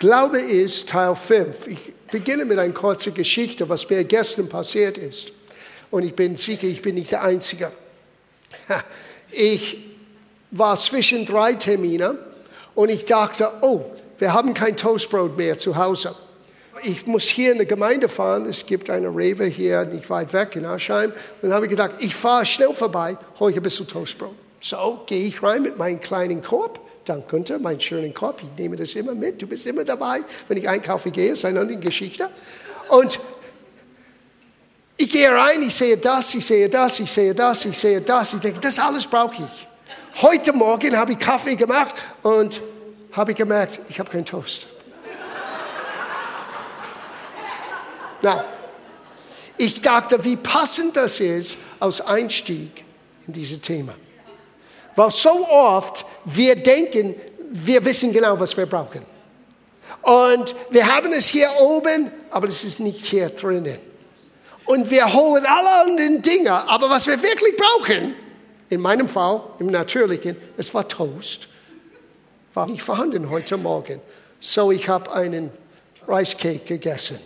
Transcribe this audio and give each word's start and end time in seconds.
Glaube 0.00 0.38
ist 0.38 0.88
Teil 0.88 1.14
5. 1.14 1.66
Ich 1.66 1.92
beginne 2.10 2.46
mit 2.46 2.58
einer 2.58 2.72
kurzen 2.72 3.12
Geschichte, 3.12 3.68
was 3.68 3.88
mir 3.90 4.02
gestern 4.04 4.48
passiert 4.48 4.96
ist. 4.96 5.30
Und 5.90 6.04
ich 6.04 6.14
bin 6.14 6.38
sicher, 6.38 6.64
ich 6.68 6.80
bin 6.80 6.94
nicht 6.94 7.12
der 7.12 7.22
Einzige. 7.22 7.70
Ich 9.32 9.78
war 10.50 10.76
zwischen 10.76 11.24
drei 11.24 11.52
Terminen 11.52 12.18
und 12.74 12.88
ich 12.88 13.04
dachte, 13.04 13.48
oh, 13.60 13.84
wir 14.18 14.32
haben 14.32 14.54
kein 14.54 14.76
Toastbrot 14.76 15.38
mehr 15.38 15.56
zu 15.56 15.76
Hause. 15.76 16.16
Ich 16.82 17.06
muss 17.06 17.22
hier 17.22 17.52
in 17.52 17.58
der 17.58 17.66
Gemeinde 17.66 18.08
fahren. 18.08 18.50
Es 18.50 18.66
gibt 18.66 18.90
eine 18.90 19.06
Rewe 19.06 19.44
hier 19.44 19.84
nicht 19.84 20.10
weit 20.10 20.32
weg 20.32 20.56
in 20.56 20.64
Aschheim. 20.64 21.12
Und 21.12 21.42
dann 21.42 21.52
habe 21.52 21.66
ich 21.66 21.70
gedacht, 21.70 21.92
ich 22.00 22.12
fahre 22.12 22.44
schnell 22.44 22.74
vorbei, 22.74 23.16
hole 23.38 23.52
ich 23.52 23.56
ein 23.56 23.62
bisschen 23.62 23.86
Toastbrot. 23.86 24.34
So 24.58 25.00
gehe 25.06 25.26
ich 25.26 25.40
rein 25.44 25.62
mit 25.62 25.78
meinem 25.78 26.00
kleinen 26.00 26.42
Korb. 26.42 26.80
Dank 27.10 27.26
Günther, 27.26 27.58
meinen 27.58 27.80
schönen 27.80 28.14
Korb. 28.14 28.40
Ich 28.40 28.56
nehme 28.56 28.76
das 28.76 28.94
immer 28.94 29.16
mit. 29.16 29.42
Du 29.42 29.48
bist 29.48 29.66
immer 29.66 29.82
dabei, 29.82 30.20
wenn 30.46 30.58
ich 30.58 30.68
einkaufen 30.68 31.10
gehe. 31.10 31.32
Ist 31.32 31.44
eine 31.44 31.58
andere 31.58 31.80
Geschichte. 31.80 32.30
Und 32.88 33.18
ich 34.96 35.10
gehe 35.10 35.28
rein, 35.28 35.60
ich 35.60 35.74
sehe 35.74 35.96
das, 35.96 36.32
ich 36.36 36.46
sehe 36.46 36.68
das, 36.68 37.00
ich 37.00 37.10
sehe 37.10 37.34
das, 37.34 37.64
ich 37.64 37.76
sehe 37.76 38.00
das. 38.00 38.34
Ich 38.34 38.38
denke, 38.38 38.60
das 38.60 38.78
alles 38.78 39.08
brauche 39.08 39.42
ich. 39.42 39.66
Heute 40.22 40.52
Morgen 40.52 40.96
habe 40.96 41.10
ich 41.10 41.18
Kaffee 41.18 41.56
gemacht 41.56 41.96
und 42.22 42.60
habe 43.10 43.32
ich 43.32 43.36
gemerkt, 43.36 43.80
ich 43.88 43.98
habe 43.98 44.08
keinen 44.08 44.24
Toast. 44.24 44.68
Na, 48.22 48.44
ich 49.56 49.82
dachte, 49.82 50.22
wie 50.22 50.36
passend 50.36 50.96
das 50.96 51.18
ist 51.18 51.58
als 51.80 52.00
Einstieg 52.02 52.84
in 53.26 53.32
dieses 53.32 53.60
Thema. 53.60 53.96
Weil 54.96 55.10
so 55.10 55.46
oft 55.48 56.04
wir 56.24 56.56
denken, 56.56 57.14
wir 57.50 57.84
wissen 57.84 58.12
genau, 58.12 58.38
was 58.38 58.56
wir 58.56 58.66
brauchen. 58.66 59.04
Und 60.02 60.54
wir 60.70 60.86
haben 60.86 61.12
es 61.12 61.28
hier 61.28 61.50
oben, 61.60 62.10
aber 62.30 62.48
es 62.48 62.64
ist 62.64 62.80
nicht 62.80 63.04
hier 63.04 63.28
drinnen. 63.28 63.78
Und 64.66 64.90
wir 64.90 65.12
holen 65.12 65.44
alle 65.46 65.82
anderen 65.82 66.22
Dinge, 66.22 66.52
aber 66.68 66.88
was 66.88 67.06
wir 67.06 67.20
wirklich 67.20 67.56
brauchen, 67.56 68.14
in 68.68 68.80
meinem 68.80 69.08
Fall, 69.08 69.42
im 69.58 69.66
Natürlichen, 69.66 70.36
es 70.56 70.72
war 70.72 70.86
Toast, 70.86 71.48
war 72.54 72.66
nicht 72.66 72.82
vorhanden 72.82 73.30
heute 73.30 73.56
Morgen. 73.56 74.00
So 74.38 74.70
ich 74.70 74.88
habe 74.88 75.12
einen 75.12 75.50
Reiscake 76.06 76.60
gegessen 76.60 77.18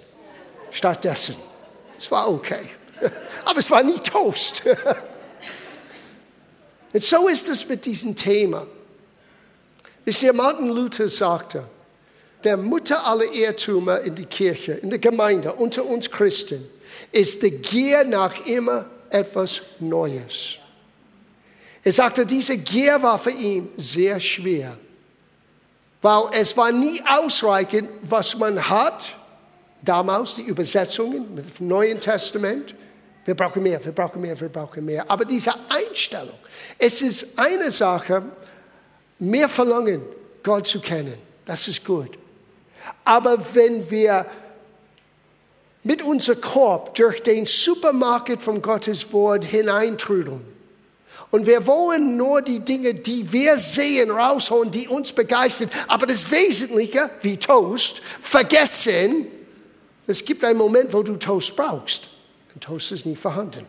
stattdessen. 0.70 1.36
Es 1.96 2.10
war 2.10 2.28
okay, 2.28 2.68
aber 3.44 3.58
es 3.58 3.70
war 3.70 3.82
nicht 3.82 4.04
Toast. 4.04 4.62
Und 6.94 7.02
so 7.02 7.26
ist 7.26 7.48
es 7.48 7.68
mit 7.68 7.84
diesem 7.84 8.14
Thema. 8.14 8.68
Wisst 10.04 10.22
ihr, 10.22 10.32
Martin 10.32 10.68
Luther 10.68 11.08
sagte, 11.08 11.64
der 12.44 12.56
Mutter 12.56 13.04
aller 13.04 13.32
Irrtümer 13.32 14.00
in 14.02 14.14
der 14.14 14.26
Kirche, 14.26 14.74
in 14.74 14.90
der 14.90 15.00
Gemeinde, 15.00 15.52
unter 15.54 15.84
uns 15.84 16.08
Christen, 16.08 16.64
ist 17.10 17.42
die 17.42 17.50
Gier 17.50 18.04
nach 18.04 18.46
immer 18.46 18.86
etwas 19.10 19.62
Neues. 19.80 20.58
Er 21.82 21.92
sagte, 21.92 22.24
diese 22.24 22.58
Gier 22.58 23.02
war 23.02 23.18
für 23.18 23.30
ihn 23.30 23.70
sehr 23.76 24.20
schwer, 24.20 24.78
weil 26.00 26.28
es 26.32 26.56
war 26.56 26.70
nie 26.70 27.02
ausreichend, 27.06 27.88
was 28.02 28.38
man 28.38 28.70
hat, 28.70 29.16
damals 29.82 30.36
die 30.36 30.42
Übersetzungen 30.42 31.34
mit 31.34 31.58
dem 31.58 31.66
Neuen 31.66 32.00
Testament. 32.00 32.76
Wir 33.24 33.34
brauchen 33.34 33.62
mehr, 33.62 33.82
wir 33.84 33.92
brauchen 33.92 34.20
mehr, 34.20 34.38
wir 34.38 34.48
brauchen 34.48 34.84
mehr. 34.84 35.10
Aber 35.10 35.24
diese 35.24 35.52
Einstellung, 35.68 36.38
es 36.78 37.00
ist 37.00 37.38
eine 37.38 37.70
Sache, 37.70 38.22
mehr 39.18 39.48
verlangen, 39.48 40.02
Gott 40.42 40.66
zu 40.66 40.80
kennen. 40.80 41.14
Das 41.44 41.66
ist 41.68 41.84
gut. 41.84 42.18
Aber 43.04 43.38
wenn 43.54 43.90
wir 43.90 44.26
mit 45.82 46.02
unserem 46.02 46.40
Korb 46.40 46.94
durch 46.94 47.22
den 47.22 47.46
Supermarkt 47.46 48.42
von 48.42 48.60
Gottes 48.60 49.12
Wort 49.12 49.44
hineintrudeln 49.44 50.42
und 51.30 51.46
wir 51.46 51.66
wollen 51.66 52.16
nur 52.16 52.42
die 52.42 52.60
Dinge, 52.60 52.94
die 52.94 53.30
wir 53.32 53.58
sehen, 53.58 54.10
rausholen, 54.10 54.70
die 54.70 54.88
uns 54.88 55.12
begeistern, 55.12 55.70
aber 55.88 56.06
das 56.06 56.30
Wesentliche, 56.30 57.10
wie 57.22 57.36
Toast, 57.36 58.00
vergessen, 58.20 59.26
es 60.06 60.24
gibt 60.24 60.44
einen 60.44 60.58
Moment, 60.58 60.92
wo 60.92 61.02
du 61.02 61.16
Toast 61.16 61.56
brauchst. 61.56 62.10
Und 62.54 62.62
Toast 62.62 62.92
ist 62.92 63.06
nicht 63.06 63.20
vorhanden. 63.20 63.66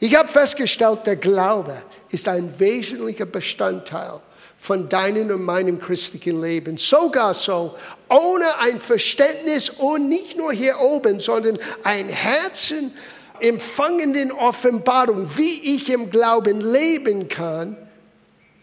Ich 0.00 0.14
habe 0.16 0.28
festgestellt, 0.28 1.06
der 1.06 1.16
Glaube 1.16 1.76
ist 2.10 2.28
ein 2.28 2.58
wesentlicher 2.58 3.26
Bestandteil 3.26 4.20
von 4.58 4.88
deinem 4.88 5.30
und 5.30 5.42
meinem 5.42 5.80
christlichen 5.80 6.42
Leben. 6.42 6.76
Sogar 6.78 7.32
so, 7.32 7.76
ohne 8.08 8.58
ein 8.58 8.80
Verständnis 8.80 9.70
und 9.70 10.08
nicht 10.08 10.36
nur 10.36 10.52
hier 10.52 10.78
oben, 10.80 11.20
sondern 11.20 11.58
ein 11.84 12.08
Herzen 12.08 12.92
empfangenden 13.40 14.32
Offenbarung, 14.32 15.28
wie 15.36 15.76
ich 15.76 15.90
im 15.90 16.10
Glauben 16.10 16.60
leben 16.60 17.28
kann. 17.28 17.76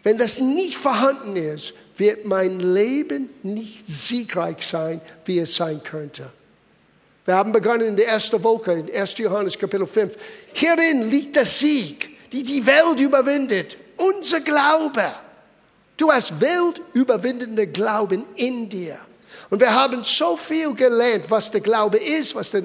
Wenn 0.03 0.17
das 0.17 0.39
nicht 0.39 0.77
vorhanden 0.77 1.37
ist, 1.37 1.73
wird 1.97 2.25
mein 2.27 2.59
Leben 2.59 3.29
nicht 3.41 3.87
siegreich 3.87 4.65
sein, 4.67 5.01
wie 5.23 5.39
es 5.39 5.55
sein 5.55 5.81
könnte. 5.81 6.29
Wir 7.25 7.35
haben 7.35 7.51
begonnen 7.51 7.87
in 7.87 7.95
der 7.95 8.07
ersten 8.07 8.41
Woche, 8.43 8.73
in 8.73 8.95
1. 8.95 9.17
Johannes 9.17 9.57
Kapitel 9.57 9.87
5. 9.87 10.15
Hierin 10.53 11.09
liegt 11.09 11.35
der 11.35 11.45
Sieg, 11.45 12.31
die 12.31 12.43
die 12.43 12.63
Welt 12.65 12.99
überwindet. 12.99 13.77
Unser 13.97 14.41
Glaube. 14.41 15.03
Du 15.97 16.11
hast 16.11 16.39
weltüberwindende 16.39 17.65
Glauben 17.65 18.25
in 18.35 18.69
dir. 18.69 18.99
Und 19.49 19.59
wir 19.59 19.73
haben 19.73 20.03
so 20.03 20.37
viel 20.37 20.73
gelernt, 20.75 21.25
was 21.29 21.49
der 21.49 21.61
Glaube 21.61 21.97
ist, 21.97 22.35
was 22.35 22.51
der 22.51 22.61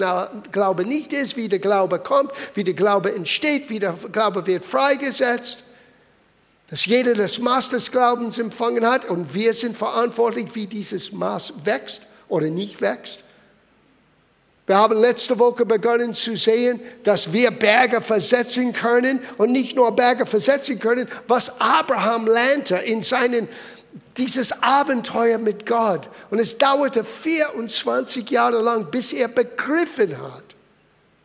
Glaube 0.52 0.84
nicht 0.84 1.12
ist, 1.14 1.36
wie 1.36 1.48
der 1.48 1.58
Glaube 1.58 1.98
kommt, 1.98 2.30
wie 2.54 2.64
der 2.64 2.74
Glaube 2.74 3.14
entsteht, 3.14 3.70
wie 3.70 3.78
der 3.78 3.94
Glaube 4.12 4.46
wird 4.46 4.64
freigesetzt. 4.64 5.64
Dass 6.68 6.84
jeder 6.84 7.14
das 7.14 7.38
Maß 7.38 7.70
des 7.70 7.90
Glaubens 7.90 8.38
empfangen 8.38 8.86
hat 8.86 9.06
und 9.06 9.32
wir 9.32 9.54
sind 9.54 9.76
verantwortlich, 9.76 10.54
wie 10.54 10.66
dieses 10.66 11.12
Maß 11.12 11.54
wächst 11.64 12.02
oder 12.28 12.48
nicht 12.50 12.80
wächst. 12.80 13.24
Wir 14.70 14.78
haben 14.78 15.00
letzte 15.00 15.36
Woche 15.36 15.66
begonnen 15.66 16.14
zu 16.14 16.36
sehen, 16.36 16.78
dass 17.02 17.32
wir 17.32 17.50
Berge 17.50 18.00
versetzen 18.00 18.72
können 18.72 19.18
und 19.36 19.50
nicht 19.50 19.74
nur 19.74 19.90
Berge 19.90 20.26
versetzen 20.26 20.78
können, 20.78 21.08
was 21.26 21.60
Abraham 21.60 22.28
lernte 22.28 22.76
in 22.76 23.02
seinen 23.02 23.48
dieses 24.16 24.62
Abenteuer 24.62 25.38
mit 25.38 25.66
Gott. 25.66 26.08
Und 26.30 26.38
es 26.38 26.56
dauerte 26.56 27.02
24 27.02 28.30
Jahre 28.30 28.62
lang, 28.62 28.92
bis 28.92 29.12
er 29.12 29.26
begriffen 29.26 30.16
hat, 30.16 30.44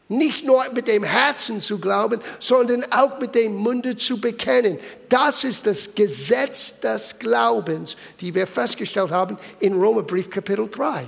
nicht 0.07 0.43
nur 0.43 0.65
mit 0.73 0.87
dem 0.87 1.03
Herzen 1.03 1.61
zu 1.61 1.77
glauben, 1.77 2.21
sondern 2.39 2.83
auch 2.91 3.19
mit 3.19 3.35
dem 3.35 3.53
Munde 3.53 3.95
zu 3.95 4.19
bekennen. 4.19 4.79
Das 5.07 5.43
ist 5.43 5.67
das 5.67 5.93
Gesetz 5.93 6.79
des 6.79 7.19
Glaubens, 7.19 7.95
die 8.21 8.33
wir 8.33 8.47
festgestellt 8.47 9.11
haben 9.11 9.37
in 9.59 9.75
Römerbrief 9.75 10.31
Kapitel 10.31 10.67
3. 10.67 11.07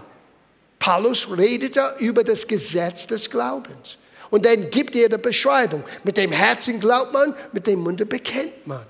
Paulus 0.79 1.27
redete 1.35 1.95
über 1.99 2.23
das 2.23 2.47
Gesetz 2.47 3.07
des 3.07 3.29
Glaubens. 3.29 3.97
Und 4.29 4.45
dann 4.45 4.69
gibt 4.69 4.95
er 4.95 5.09
die 5.09 5.17
Beschreibung. 5.17 5.83
Mit 6.03 6.17
dem 6.17 6.31
Herzen 6.31 6.79
glaubt 6.79 7.13
man, 7.13 7.33
mit 7.53 7.65
dem 7.67 7.79
Munde 7.79 8.05
bekennt 8.05 8.67
man. 8.67 8.85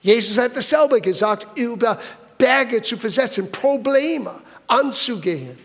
Jesus 0.00 0.38
hat 0.38 0.56
dasselbe 0.56 1.00
gesagt, 1.00 1.58
über 1.58 1.98
Berge 2.38 2.80
zu 2.82 2.96
versetzen, 2.96 3.50
Probleme 3.50 4.32
anzugehen. 4.66 5.58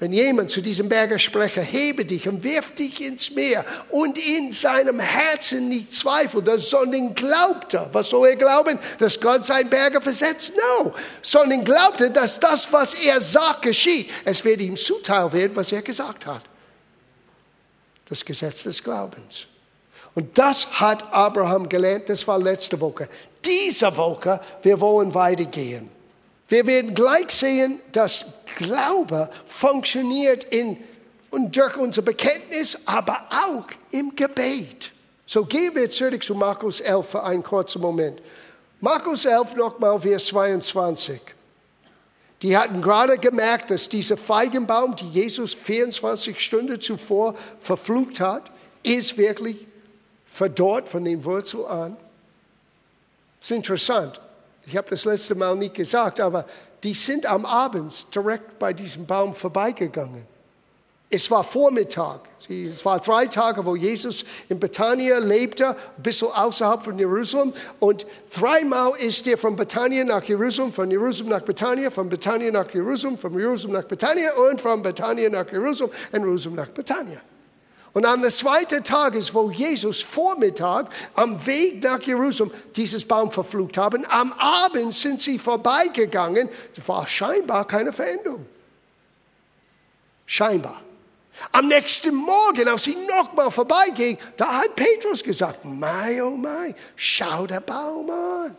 Wenn 0.00 0.12
jemand 0.12 0.48
zu 0.50 0.60
diesem 0.60 0.88
Berger 0.88 1.18
spreche, 1.18 1.60
hebe 1.60 2.04
dich 2.04 2.28
und 2.28 2.44
wirf 2.44 2.72
dich 2.72 3.00
ins 3.00 3.32
Meer 3.32 3.64
und 3.90 4.16
in 4.16 4.52
seinem 4.52 5.00
Herzen 5.00 5.68
nicht 5.68 5.90
zweifelt, 5.90 6.48
sondern 6.60 7.16
glaubte. 7.16 7.88
Was 7.90 8.10
soll 8.10 8.28
er 8.28 8.36
glauben? 8.36 8.78
Dass 8.98 9.20
Gott 9.20 9.44
sein 9.44 9.68
Berger 9.68 10.00
versetzt? 10.00 10.52
No. 10.54 10.94
Sondern 11.20 11.64
glaubte, 11.64 12.12
dass 12.12 12.38
das, 12.38 12.72
was 12.72 12.94
er 12.94 13.20
sagt, 13.20 13.62
geschieht. 13.62 14.08
Es 14.24 14.44
wird 14.44 14.60
ihm 14.60 14.76
zuteil 14.76 15.32
werden, 15.32 15.56
was 15.56 15.72
er 15.72 15.82
gesagt 15.82 16.26
hat. 16.26 16.42
Das 18.08 18.24
Gesetz 18.24 18.62
des 18.62 18.82
Glaubens. 18.82 19.48
Und 20.14 20.38
das 20.38 20.80
hat 20.80 21.12
Abraham 21.12 21.68
gelernt, 21.68 22.08
das 22.08 22.26
war 22.26 22.38
letzte 22.38 22.80
Woche. 22.80 23.08
Diese 23.44 23.96
Woche, 23.96 24.40
wir 24.62 24.78
wollen 24.78 25.12
weitergehen. 25.12 25.97
Wir 26.48 26.66
werden 26.66 26.94
gleich 26.94 27.30
sehen, 27.30 27.78
dass 27.92 28.24
Glaube 28.56 29.30
funktioniert 29.44 30.44
in, 30.44 30.78
und 31.30 31.54
durch 31.54 31.76
unser 31.76 32.02
Bekenntnis, 32.02 32.78
aber 32.86 33.26
auch 33.30 33.66
im 33.90 34.16
Gebet. 34.16 34.92
So 35.26 35.44
gehen 35.44 35.74
wir 35.74 35.90
zurück 35.90 36.24
zu 36.24 36.34
Markus 36.34 36.80
11 36.80 37.06
für 37.06 37.22
einen 37.22 37.42
kurzen 37.42 37.82
Moment. 37.82 38.22
Markus 38.80 39.26
11 39.26 39.56
nochmal, 39.56 40.00
Vers 40.00 40.26
22. 40.26 41.20
Die 42.40 42.56
hatten 42.56 42.80
gerade 42.80 43.18
gemerkt, 43.18 43.70
dass 43.70 43.88
dieser 43.88 44.16
Feigenbaum, 44.16 44.96
die 44.96 45.10
Jesus 45.10 45.54
24 45.54 46.40
Stunden 46.40 46.80
zuvor 46.80 47.34
verflucht 47.60 48.20
hat, 48.20 48.50
ist 48.82 49.18
wirklich 49.18 49.66
verdorrt 50.26 50.88
von 50.88 51.04
den 51.04 51.22
Wurzeln 51.24 51.66
an. 51.66 51.96
Das 53.40 53.50
ist 53.50 53.56
interessant. 53.56 54.20
Ich 54.70 54.76
habe 54.76 54.90
das 54.90 55.06
letzte 55.06 55.34
Mal 55.34 55.56
nicht 55.56 55.74
gesagt, 55.74 56.20
aber 56.20 56.44
die 56.84 56.92
sind 56.92 57.24
am 57.24 57.46
Abend 57.46 58.14
direkt 58.14 58.58
bei 58.58 58.74
diesem 58.74 59.06
Baum 59.06 59.34
vorbeigegangen. 59.34 60.26
Es 61.08 61.30
war 61.30 61.42
Vormittag. 61.42 62.20
Es 62.50 62.84
war 62.84 63.00
drei 63.00 63.26
Tage, 63.26 63.64
wo 63.64 63.74
Jesus 63.76 64.26
in 64.50 64.60
Bethanien 64.60 65.26
lebte, 65.26 65.68
ein 65.68 66.02
bisschen 66.02 66.28
außerhalb 66.28 66.82
von 66.82 66.98
Jerusalem. 66.98 67.54
Und 67.80 68.04
dreimal 68.34 68.92
ist 68.98 69.26
er 69.26 69.38
von 69.38 69.56
Bethanien 69.56 70.08
nach 70.08 70.22
Jerusalem, 70.24 70.70
von 70.70 70.90
Jerusalem 70.90 71.30
nach 71.30 71.40
Bethanien, 71.40 71.90
von 71.90 72.10
Bethanien 72.10 72.52
nach 72.52 72.70
Jerusalem, 72.72 73.16
von 73.16 73.38
Jerusalem 73.38 73.72
nach 73.72 73.84
Bethanien 73.84 74.30
und 74.50 74.60
von 74.60 74.82
Bethanien 74.82 75.32
nach 75.32 75.50
Jerusalem 75.50 75.92
und 76.12 76.20
Jerusalem 76.20 76.56
nach 76.56 76.68
Bethanien. 76.68 77.20
Und 77.92 78.04
am 78.04 78.22
zweiten 78.30 78.84
Tag 78.84 79.14
ist, 79.14 79.34
wo 79.34 79.50
Jesus 79.50 80.02
Vormittag 80.02 80.90
am 81.14 81.44
Weg 81.46 81.82
nach 81.82 82.00
Jerusalem 82.02 82.52
dieses 82.76 83.04
Baum 83.04 83.30
verflucht 83.30 83.78
haben. 83.78 84.04
Am 84.06 84.32
Abend 84.34 84.94
sind 84.94 85.20
sie 85.20 85.38
vorbeigegangen. 85.38 86.48
Es 86.76 86.88
war 86.88 87.06
scheinbar 87.06 87.66
keine 87.66 87.92
Veränderung. 87.92 88.46
Scheinbar. 90.26 90.82
Am 91.52 91.68
nächsten 91.68 92.14
Morgen, 92.14 92.68
als 92.68 92.84
sie 92.84 92.96
nochmal 93.06 93.50
vorbeiging, 93.50 94.18
da 94.36 94.58
hat 94.58 94.74
Petrus 94.74 95.22
gesagt, 95.22 95.64
mein, 95.64 96.20
oh 96.20 96.30
mein, 96.30 96.74
schau 96.96 97.46
der 97.46 97.60
Baum 97.60 98.10
an. 98.10 98.56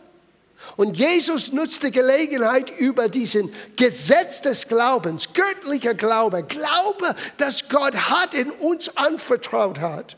Und 0.76 0.96
Jesus 0.96 1.52
nutzt 1.52 1.82
die 1.82 1.90
Gelegenheit 1.90 2.70
über 2.78 3.08
diesen 3.08 3.52
Gesetz 3.76 4.42
des 4.42 4.68
Glaubens, 4.68 5.32
göttlicher 5.32 5.94
Glaube, 5.94 6.42
Glaube, 6.42 7.14
dass 7.36 7.68
Gott 7.68 7.94
hat 7.96 8.34
in 8.34 8.50
uns 8.50 8.96
anvertraut 8.96 9.80
hat, 9.80 10.16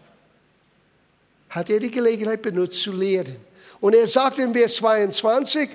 hat 1.50 1.70
er 1.70 1.80
die 1.80 1.90
Gelegenheit 1.90 2.42
benutzt 2.42 2.80
zu 2.82 2.92
lehren. 2.92 3.36
Und 3.80 3.94
er 3.94 4.06
sagt 4.06 4.38
in 4.38 4.52
Vers 4.52 4.76
22, 4.76 5.70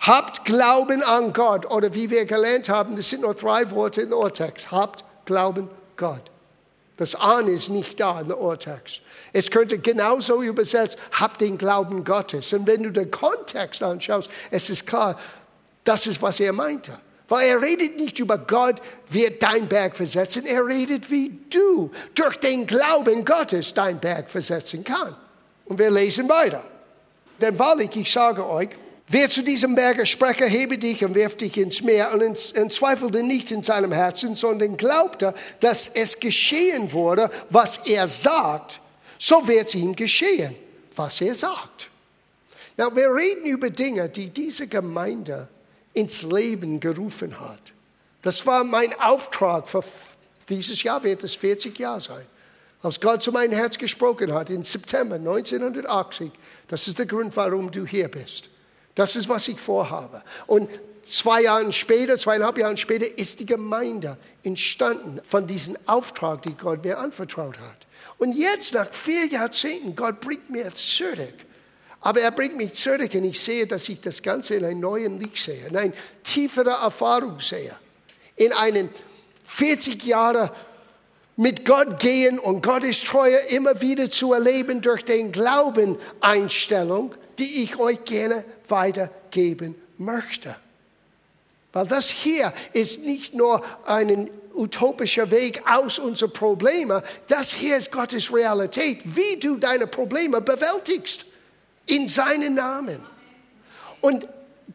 habt 0.00 0.44
Glauben 0.44 1.02
an 1.02 1.32
Gott. 1.32 1.70
Oder 1.70 1.94
wie 1.94 2.10
wir 2.10 2.24
gelernt 2.24 2.68
haben, 2.68 2.96
das 2.96 3.08
sind 3.08 3.22
nur 3.22 3.34
drei 3.34 3.70
Worte 3.70 4.02
in 4.02 4.10
der 4.10 4.18
Urtext. 4.18 4.70
Habt 4.70 5.04
Glauben 5.24 5.68
Gott. 5.96 6.30
Das 7.00 7.14
An 7.14 7.48
ist 7.48 7.70
nicht 7.70 7.98
da 7.98 8.20
in 8.20 8.28
der 8.28 8.38
Urtext. 8.38 9.00
Es 9.32 9.50
könnte 9.50 9.78
genauso 9.78 10.42
übersetzt, 10.42 10.98
hab 11.12 11.38
den 11.38 11.56
Glauben 11.56 12.04
Gottes. 12.04 12.52
Und 12.52 12.66
wenn 12.66 12.82
du 12.82 12.90
den 12.90 13.10
Kontext 13.10 13.82
anschaust, 13.82 14.28
es 14.50 14.68
ist 14.68 14.86
klar, 14.86 15.18
das 15.82 16.06
ist, 16.06 16.20
was 16.20 16.40
er 16.40 16.52
meinte. 16.52 16.92
Weil 17.26 17.48
er 17.48 17.62
redet 17.62 17.96
nicht 17.96 18.18
über 18.18 18.36
Gott 18.36 18.82
wird 19.08 19.42
dein 19.42 19.66
Berg 19.66 19.96
versetzen, 19.96 20.44
er 20.44 20.66
redet, 20.66 21.10
wie 21.10 21.38
du 21.48 21.90
durch 22.14 22.36
den 22.36 22.66
Glauben 22.66 23.24
Gottes 23.24 23.72
dein 23.72 23.98
Berg 23.98 24.28
versetzen 24.28 24.84
kann. 24.84 25.16
Und 25.64 25.78
wir 25.78 25.90
lesen 25.90 26.28
weiter. 26.28 26.62
Denn 27.40 27.58
wahrlich, 27.58 27.96
ich 27.96 28.12
sage 28.12 28.46
euch, 28.46 28.68
Wer 29.12 29.28
zu 29.28 29.42
diesem 29.42 29.74
Berge 29.74 30.06
spreche, 30.06 30.44
hebe 30.44 30.78
dich 30.78 31.04
und 31.04 31.16
wirf 31.16 31.36
dich 31.36 31.56
ins 31.56 31.82
Meer 31.82 32.14
und 32.14 32.54
entzweifelte 32.54 33.24
nicht 33.24 33.50
in 33.50 33.60
seinem 33.60 33.90
Herzen, 33.90 34.36
sondern 34.36 34.76
glaubte, 34.76 35.34
dass 35.58 35.88
es 35.88 36.20
geschehen 36.20 36.92
wurde, 36.92 37.28
was 37.48 37.78
er 37.78 38.06
sagt, 38.06 38.80
so 39.18 39.48
wird 39.48 39.66
es 39.66 39.74
ihm 39.74 39.96
geschehen, 39.96 40.54
was 40.94 41.20
er 41.22 41.34
sagt. 41.34 41.90
Na, 42.76 42.94
wir 42.94 43.12
reden 43.12 43.46
über 43.46 43.68
Dinge, 43.68 44.08
die 44.08 44.30
diese 44.30 44.68
Gemeinde 44.68 45.48
ins 45.92 46.22
Leben 46.22 46.78
gerufen 46.78 47.40
hat. 47.40 47.72
Das 48.22 48.46
war 48.46 48.62
mein 48.62 48.94
Auftrag 49.00 49.68
für 49.68 49.82
dieses 50.48 50.84
Jahr, 50.84 51.02
wird 51.02 51.24
es 51.24 51.34
40 51.34 51.76
Jahre 51.76 52.00
sein. 52.00 52.26
Als 52.80 53.00
Gott 53.00 53.22
zu 53.22 53.32
meinem 53.32 53.54
Herz 53.54 53.76
gesprochen 53.76 54.32
hat, 54.32 54.50
im 54.50 54.62
September 54.62 55.16
1980, 55.16 56.30
das 56.68 56.86
ist 56.86 56.96
der 56.96 57.06
Grund, 57.06 57.34
warum 57.34 57.72
du 57.72 57.84
hier 57.84 58.06
bist. 58.06 58.49
Das 58.94 59.16
ist, 59.16 59.28
was 59.28 59.48
ich 59.48 59.60
vorhabe. 59.60 60.22
Und 60.46 60.68
zwei 61.04 61.42
Jahre 61.42 61.72
später, 61.72 62.16
zweieinhalb 62.16 62.58
Jahre 62.58 62.76
später, 62.76 63.06
ist 63.18 63.40
die 63.40 63.46
Gemeinde 63.46 64.16
entstanden 64.42 65.20
von 65.24 65.46
diesem 65.46 65.76
Auftrag, 65.86 66.42
den 66.42 66.56
Gott 66.56 66.84
mir 66.84 66.98
anvertraut 66.98 67.58
hat. 67.58 67.86
Und 68.18 68.36
jetzt, 68.36 68.74
nach 68.74 68.92
vier 68.92 69.26
Jahrzehnten, 69.26 69.96
Gott 69.96 70.20
bringt 70.20 70.50
mir 70.50 70.70
zurück. 70.72 71.34
Aber 72.02 72.20
er 72.20 72.30
bringt 72.30 72.56
mich 72.56 72.74
zurück 72.74 73.10
und 73.12 73.24
ich 73.24 73.40
sehe, 73.40 73.66
dass 73.66 73.88
ich 73.88 74.00
das 74.00 74.22
Ganze 74.22 74.54
in 74.54 74.64
einem 74.64 74.80
neuen 74.80 75.20
Licht 75.20 75.36
sehe, 75.36 75.66
in 75.66 75.76
einer 75.76 75.92
tieferen 76.22 76.68
Erfahrung 76.68 77.40
sehe, 77.40 77.74
in 78.36 78.52
einen 78.52 78.88
40 79.44 80.04
Jahre 80.04 80.50
mit 81.36 81.64
Gott 81.64 81.98
gehen 81.98 82.38
und 82.38 82.62
Gottes 82.62 83.04
Treue 83.04 83.36
immer 83.48 83.80
wieder 83.80 84.10
zu 84.10 84.32
erleben 84.32 84.80
durch 84.80 85.04
den 85.04 85.30
Glauben 85.32 85.96
Einstellung, 86.20 87.14
die 87.40 87.64
ich 87.64 87.78
euch 87.78 88.04
gerne 88.04 88.44
weitergeben 88.68 89.74
möchte. 89.98 90.54
Weil 91.72 91.86
das 91.86 92.10
hier 92.10 92.52
ist 92.72 93.00
nicht 93.00 93.34
nur 93.34 93.64
ein 93.86 94.28
utopischer 94.54 95.30
Weg 95.30 95.62
aus 95.66 95.98
unseren 95.98 96.32
Problemen, 96.32 97.00
das 97.28 97.52
hier 97.52 97.76
ist 97.76 97.92
Gottes 97.92 98.32
Realität, 98.32 99.00
wie 99.04 99.38
du 99.38 99.56
deine 99.56 99.86
Probleme 99.86 100.40
bewältigst 100.40 101.24
in 101.86 102.08
seinen 102.08 102.54
Namen. 102.54 103.04
Und 104.00 104.28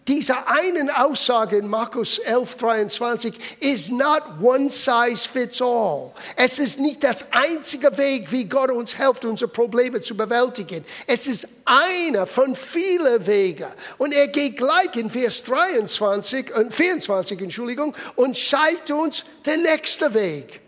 dieser 0.08 0.48
einen 0.48 0.90
Aussage 0.90 1.58
in 1.58 1.68
Markus 1.68 2.20
11, 2.20 2.56
23 2.56 3.36
ist 3.62 3.92
not 3.92 4.24
one 4.42 4.70
size 4.70 5.30
fits 5.30 5.62
all. 5.62 6.12
Es 6.36 6.60
ist 6.60 6.80
nicht 6.80 7.04
das 7.04 7.32
einzige 7.32 7.98
Weg, 7.98 8.32
wie 8.32 8.46
Gott 8.46 8.72
uns 8.72 8.96
hilft, 8.96 9.26
unsere 9.26 9.50
Probleme 9.50 10.02
zu 10.02 10.18
bewältigen. 10.18 10.84
Es 11.08 11.28
ist 11.28 11.48
einer 11.66 12.26
von 12.26 12.56
vielen 12.56 13.26
Wegen. 13.26 13.68
Und 13.98 14.14
er 14.14 14.28
geht 14.28 14.58
gleich 14.58 14.96
in 14.96 15.10
Vers 15.10 15.44
23, 15.44 16.50
äh, 16.50 16.72
24, 16.72 17.42
Entschuldigung, 17.42 17.96
und 18.16 18.38
zeigt 18.38 18.92
uns 18.92 19.24
den 19.46 19.62
nächsten 19.64 20.14
Weg. 20.14 20.62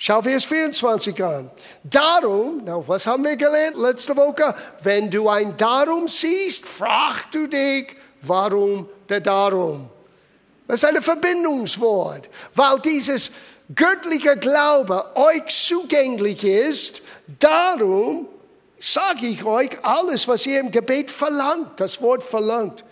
Schau 0.00 0.22
Vers 0.22 0.44
24 0.44 1.24
an. 1.24 1.50
Darum, 1.82 2.62
na, 2.64 2.80
was 2.86 3.04
haben 3.06 3.24
wir 3.24 3.36
gelernt 3.36 3.76
letzte 3.76 4.16
Woche? 4.16 4.54
Wenn 4.80 5.10
du 5.10 5.28
ein 5.28 5.56
Darum 5.56 6.06
siehst, 6.06 6.64
frag 6.66 7.32
du 7.32 7.48
dich, 7.48 7.96
Warum 8.22 8.88
der 9.08 9.20
Darum? 9.20 9.88
Das 10.66 10.82
ist 10.82 10.84
ein 10.84 11.00
Verbindungswort, 11.02 12.28
weil 12.54 12.78
dieses 12.80 13.30
göttliche 13.74 14.36
Glaube 14.36 15.16
euch 15.16 15.46
zugänglich 15.46 16.44
ist. 16.44 17.02
Darum 17.38 18.28
sage 18.78 19.26
ich 19.26 19.44
euch 19.44 19.70
alles, 19.82 20.28
was 20.28 20.46
ihr 20.46 20.60
im 20.60 20.70
Gebet 20.70 21.10
verlangt. 21.10 21.80
Das 21.80 22.00
Wort 22.02 22.22
verlangt 22.22 22.84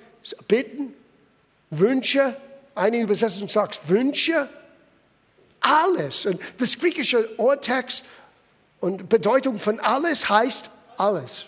bitten, 0.48 0.94
Wünsche. 1.70 2.36
Eine 2.74 2.98
Übersetzung 2.98 3.48
sagt 3.48 3.88
Wünsche. 3.88 4.48
Alles. 5.60 6.26
Und 6.26 6.40
das 6.58 6.78
griechische 6.78 7.28
Urtext 7.36 8.04
und 8.80 9.08
Bedeutung 9.08 9.58
von 9.58 9.80
alles 9.80 10.28
heißt 10.28 10.70
alles. 10.96 11.46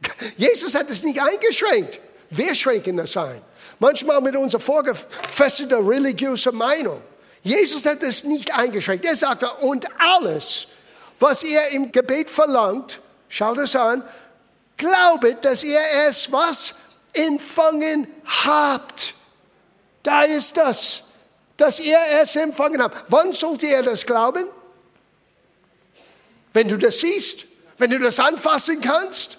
Jesus 0.36 0.74
hat 0.74 0.90
es 0.90 1.02
nicht 1.02 1.20
eingeschränkt. 1.20 2.00
Wir 2.30 2.54
schränken 2.54 2.96
das 2.96 3.16
ein. 3.16 3.40
Manchmal 3.78 4.20
mit 4.20 4.36
unserer 4.36 4.60
vorgefestigten 4.60 5.86
religiösen 5.86 6.56
Meinung. 6.56 7.00
Jesus 7.42 7.84
hat 7.86 8.02
es 8.02 8.24
nicht 8.24 8.52
eingeschränkt. 8.52 9.04
Er 9.04 9.16
sagte, 9.16 9.52
und 9.60 9.86
alles, 10.00 10.66
was 11.18 11.42
ihr 11.42 11.68
im 11.68 11.92
Gebet 11.92 12.28
verlangt, 12.30 13.00
schaut 13.28 13.58
es 13.58 13.76
an, 13.76 14.02
glaubet, 14.76 15.44
dass 15.44 15.62
ihr 15.62 15.80
es 16.06 16.30
was 16.32 16.74
empfangen 17.12 18.06
habt. 18.24 19.14
Da 20.02 20.22
ist 20.22 20.56
das, 20.56 21.04
dass 21.56 21.80
ihr 21.80 21.98
es 22.20 22.36
empfangen 22.36 22.82
habt. 22.82 23.04
Wann 23.08 23.32
sollt 23.32 23.62
ihr 23.62 23.82
das 23.82 24.04
glauben? 24.04 24.48
Wenn 26.52 26.68
du 26.68 26.76
das 26.76 27.00
siehst, 27.00 27.46
wenn 27.78 27.90
du 27.90 27.98
das 27.98 28.18
anfassen 28.18 28.80
kannst. 28.80 29.38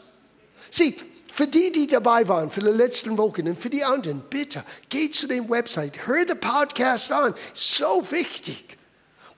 Sieh, 0.70 0.96
für 1.38 1.46
die, 1.46 1.72
die 1.72 1.86
dabei 1.86 2.28
waren, 2.28 2.50
für 2.50 2.62
die 2.62 2.66
letzten 2.70 3.16
Wochen 3.16 3.48
und 3.48 3.60
für 3.60 3.70
die 3.70 3.84
anderen, 3.84 4.22
bitte, 4.28 4.64
geht 4.90 5.14
zu 5.14 5.28
dem 5.28 5.48
Website, 5.48 6.08
hör 6.08 6.26
den 6.26 6.40
Podcast 6.40 7.12
an, 7.12 7.36
so 7.54 8.04
wichtig. 8.10 8.76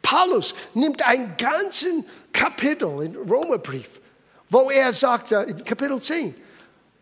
Paulus 0.01 0.55
nimmt 0.73 1.05
ein 1.05 1.35
ganzen 1.37 2.05
Kapitel 2.31 3.03
im 3.03 3.17
Romerbrief, 3.29 3.99
wo 4.49 4.69
er 4.69 4.93
sagt, 4.93 5.33
in 5.33 5.61
Kapitel 5.65 5.99
10, 5.99 6.33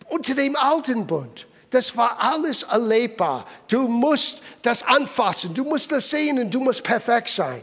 unter 0.07 0.33
dem 0.33 0.55
alten 0.55 1.05
Bund, 1.05 1.45
das 1.69 1.95
war 1.95 2.19
alles 2.19 2.63
erlebbar. 2.63 3.45
Du 3.67 3.87
musst 3.87 4.39
das 4.63 4.81
anfassen, 4.81 5.53
du 5.53 5.63
musst 5.63 5.91
das 5.91 6.09
sehen 6.09 6.39
und 6.39 6.51
du 6.51 6.59
musst 6.59 6.83
perfekt 6.83 7.29
sein. 7.29 7.61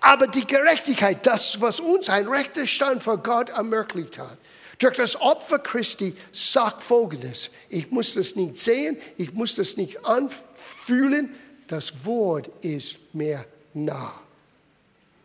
Aber 0.00 0.28
die 0.28 0.46
Gerechtigkeit, 0.46 1.26
das, 1.26 1.60
was 1.60 1.80
uns 1.80 2.08
ein 2.08 2.28
rechter 2.28 2.64
Stand 2.64 3.02
vor 3.02 3.16
Gott 3.16 3.48
ermöglicht 3.48 4.20
hat, 4.20 4.38
durch 4.78 4.96
das 4.96 5.20
Opfer 5.20 5.58
Christi 5.58 6.14
sagt 6.32 6.82
Folgendes. 6.82 7.50
Ich 7.68 7.90
muss 7.90 8.14
das 8.14 8.36
nicht 8.36 8.56
sehen, 8.56 8.98
ich 9.16 9.32
muss 9.32 9.54
das 9.54 9.76
nicht 9.76 10.04
anfühlen. 10.04 11.34
Das 11.66 12.04
Wort 12.04 12.50
ist 12.62 12.98
mir 13.12 13.44
nah. 13.72 14.12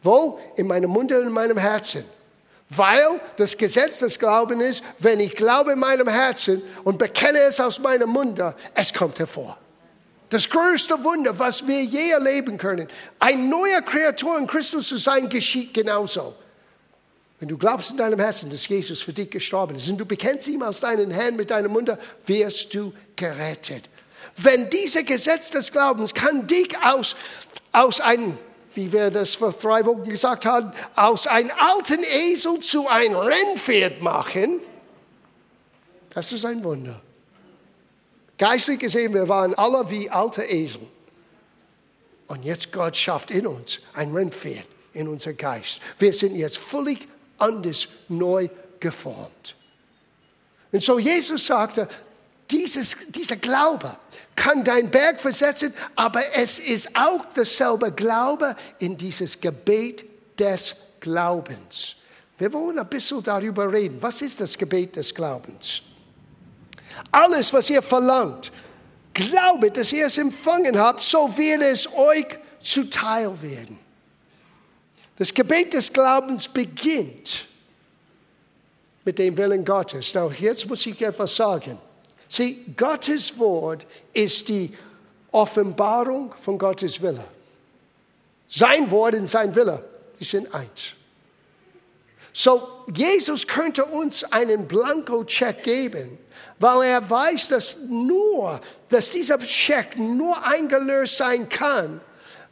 Wo? 0.02 0.40
In 0.56 0.68
meinem 0.68 0.90
Mund 0.90 1.12
und 1.12 1.28
in 1.28 1.34
meinem 1.34 1.58
Herzen. 1.58 2.04
Weil 2.70 3.20
das 3.36 3.58
Gesetz 3.58 4.00
des 4.00 4.18
Glaubens 4.18 4.64
ist, 4.64 4.84
wenn 5.00 5.20
ich 5.20 5.36
glaube 5.36 5.74
in 5.74 5.80
meinem 5.80 6.08
Herzen 6.08 6.62
und 6.86 6.98
bekenne 6.98 7.40
es 7.40 7.60
aus 7.60 7.80
meinem 7.80 8.10
Munde, 8.10 8.56
es 8.74 8.94
kommt 8.94 9.20
hervor. 9.20 9.58
Das 10.30 10.50
größte 10.50 11.04
Wunder, 11.04 11.38
was 11.38 11.68
wir 11.68 11.84
je 11.84 12.12
erleben 12.12 12.58
können. 12.58 12.88
Ein 13.20 13.50
neuer 13.50 13.82
Kreatur 13.82 14.38
in 14.38 14.48
Christus 14.48 14.88
zu 14.88 14.96
sein, 14.96 15.28
geschieht 15.28 15.74
genauso. 15.74 16.34
Wenn 17.42 17.48
du 17.48 17.58
glaubst 17.58 17.90
in 17.90 17.98
deinem 17.98 18.20
Herzen, 18.20 18.52
dass 18.52 18.68
Jesus 18.68 19.02
für 19.02 19.14
dich 19.14 19.32
gestorben 19.32 19.76
ist 19.76 19.90
und 19.90 19.98
du 19.98 20.06
bekennst 20.06 20.48
ihm 20.48 20.62
als 20.62 20.82
deinen 20.82 21.10
Herrn 21.10 21.36
mit 21.36 21.50
deinem 21.50 21.72
Mund, 21.72 21.92
wirst 22.28 22.72
du 22.76 22.94
gerettet. 23.16 23.90
Wenn 24.38 24.70
dieser 24.70 25.02
Gesetz 25.02 25.50
des 25.50 25.72
Glaubens 25.72 26.14
kann 26.14 26.46
dich 26.46 26.78
aus, 26.84 27.16
aus 27.72 28.00
einem, 28.00 28.38
wie 28.76 28.94
wir 28.94 29.10
das 29.10 29.34
vor 29.34 29.52
drei 29.54 29.84
Wochen 29.88 30.04
gesagt 30.04 30.46
haben, 30.46 30.72
aus 30.96 31.26
einem 31.26 31.50
alten 31.58 32.04
Esel 32.04 32.60
zu 32.60 32.88
einem 32.88 33.16
Rennpferd 33.16 34.04
machen, 34.04 34.60
das 36.14 36.32
ist 36.32 36.46
ein 36.46 36.64
Wunder. 36.64 37.02
Geistlich 38.38 38.78
gesehen, 38.78 39.16
wir 39.16 39.28
waren 39.28 39.56
alle 39.56 39.90
wie 39.90 40.12
alte 40.12 40.44
Esel. 40.44 40.84
Und 42.28 42.44
jetzt 42.44 42.72
Gott 42.72 42.96
schafft 42.96 43.32
in 43.32 43.48
uns 43.48 43.80
ein 43.96 44.12
Rennpferd 44.14 44.68
in 44.94 45.08
unser 45.08 45.34
Geist. 45.34 45.80
Wir 45.98 46.14
sind 46.14 46.36
jetzt 46.36 46.60
völlig 46.60 47.08
anders 47.42 47.88
neu 48.08 48.48
geformt. 48.80 49.56
Und 50.72 50.84
so 50.84 51.00
Jesus 51.00 51.46
sagte, 51.48 51.88
dieses, 52.50 52.96
dieser 53.10 53.38
Glaube 53.38 53.98
kann 54.36 54.64
dein 54.64 54.90
Berg 54.90 55.20
versetzen, 55.20 55.74
aber 55.96 56.36
es 56.36 56.60
ist 56.60 56.96
auch 56.96 57.26
dasselbe 57.34 57.92
Glaube 57.92 58.56
in 58.80 58.98
dieses 58.98 59.40
Gebet 59.40 60.06
des 60.40 60.76
Glaubens. 61.00 61.96
Wir 62.38 62.52
wollen 62.54 62.80
ein 62.80 62.88
bisschen 62.88 63.22
darüber 63.22 63.72
reden. 63.72 64.02
Was 64.02 64.22
ist 64.22 64.42
das 64.42 64.58
Gebet 64.58 64.96
des 64.96 65.14
Glaubens? 65.14 65.82
Alles, 67.12 67.54
was 67.54 67.70
ihr 67.70 67.82
verlangt, 67.82 68.52
glaube, 69.14 69.72
dass 69.72 69.92
ihr 69.92 70.06
es 70.06 70.18
empfangen 70.18 70.78
habt, 70.80 71.02
so 71.02 71.36
wird 71.38 71.62
es 71.62 71.88
euch 71.94 72.26
zuteil 72.62 73.42
werden. 73.42 73.80
Das 75.22 75.32
Gebet 75.32 75.72
des 75.76 75.94
Glaubens 75.94 76.48
beginnt 76.48 77.46
mit 79.06 79.20
dem 79.20 79.38
Willen 79.38 79.64
Gottes. 79.64 80.16
Now, 80.16 80.32
jetzt 80.32 80.68
muss 80.68 80.84
ich 80.88 81.00
etwas 81.00 81.36
sagen. 81.36 81.78
Sieh, 82.28 82.66
Gottes 82.76 83.38
Wort 83.38 83.86
ist 84.14 84.50
die 84.50 84.76
Offenbarung 85.30 86.34
von 86.42 86.58
Gottes 86.58 87.00
Wille. 87.04 87.24
Sein 88.48 88.90
Wort 88.90 89.14
und 89.14 89.28
sein 89.28 89.54
Wille, 89.54 89.86
die 90.20 90.24
sind 90.24 90.52
eins. 90.56 90.96
So, 92.34 92.84
Jesus 92.92 93.46
könnte 93.46 93.86
uns 93.86 94.24
einen 94.24 94.68
Blanko-Check 94.68 95.64
geben, 95.64 96.18
weil 96.58 96.88
er 96.88 97.08
weiß, 97.08 97.50
dass 97.50 97.78
nur, 97.88 98.60
dass 98.90 99.12
dieser 99.12 99.38
Check 99.38 100.00
nur 100.00 100.44
eingelöst 100.44 101.18
sein 101.18 101.48
kann, 101.48 102.02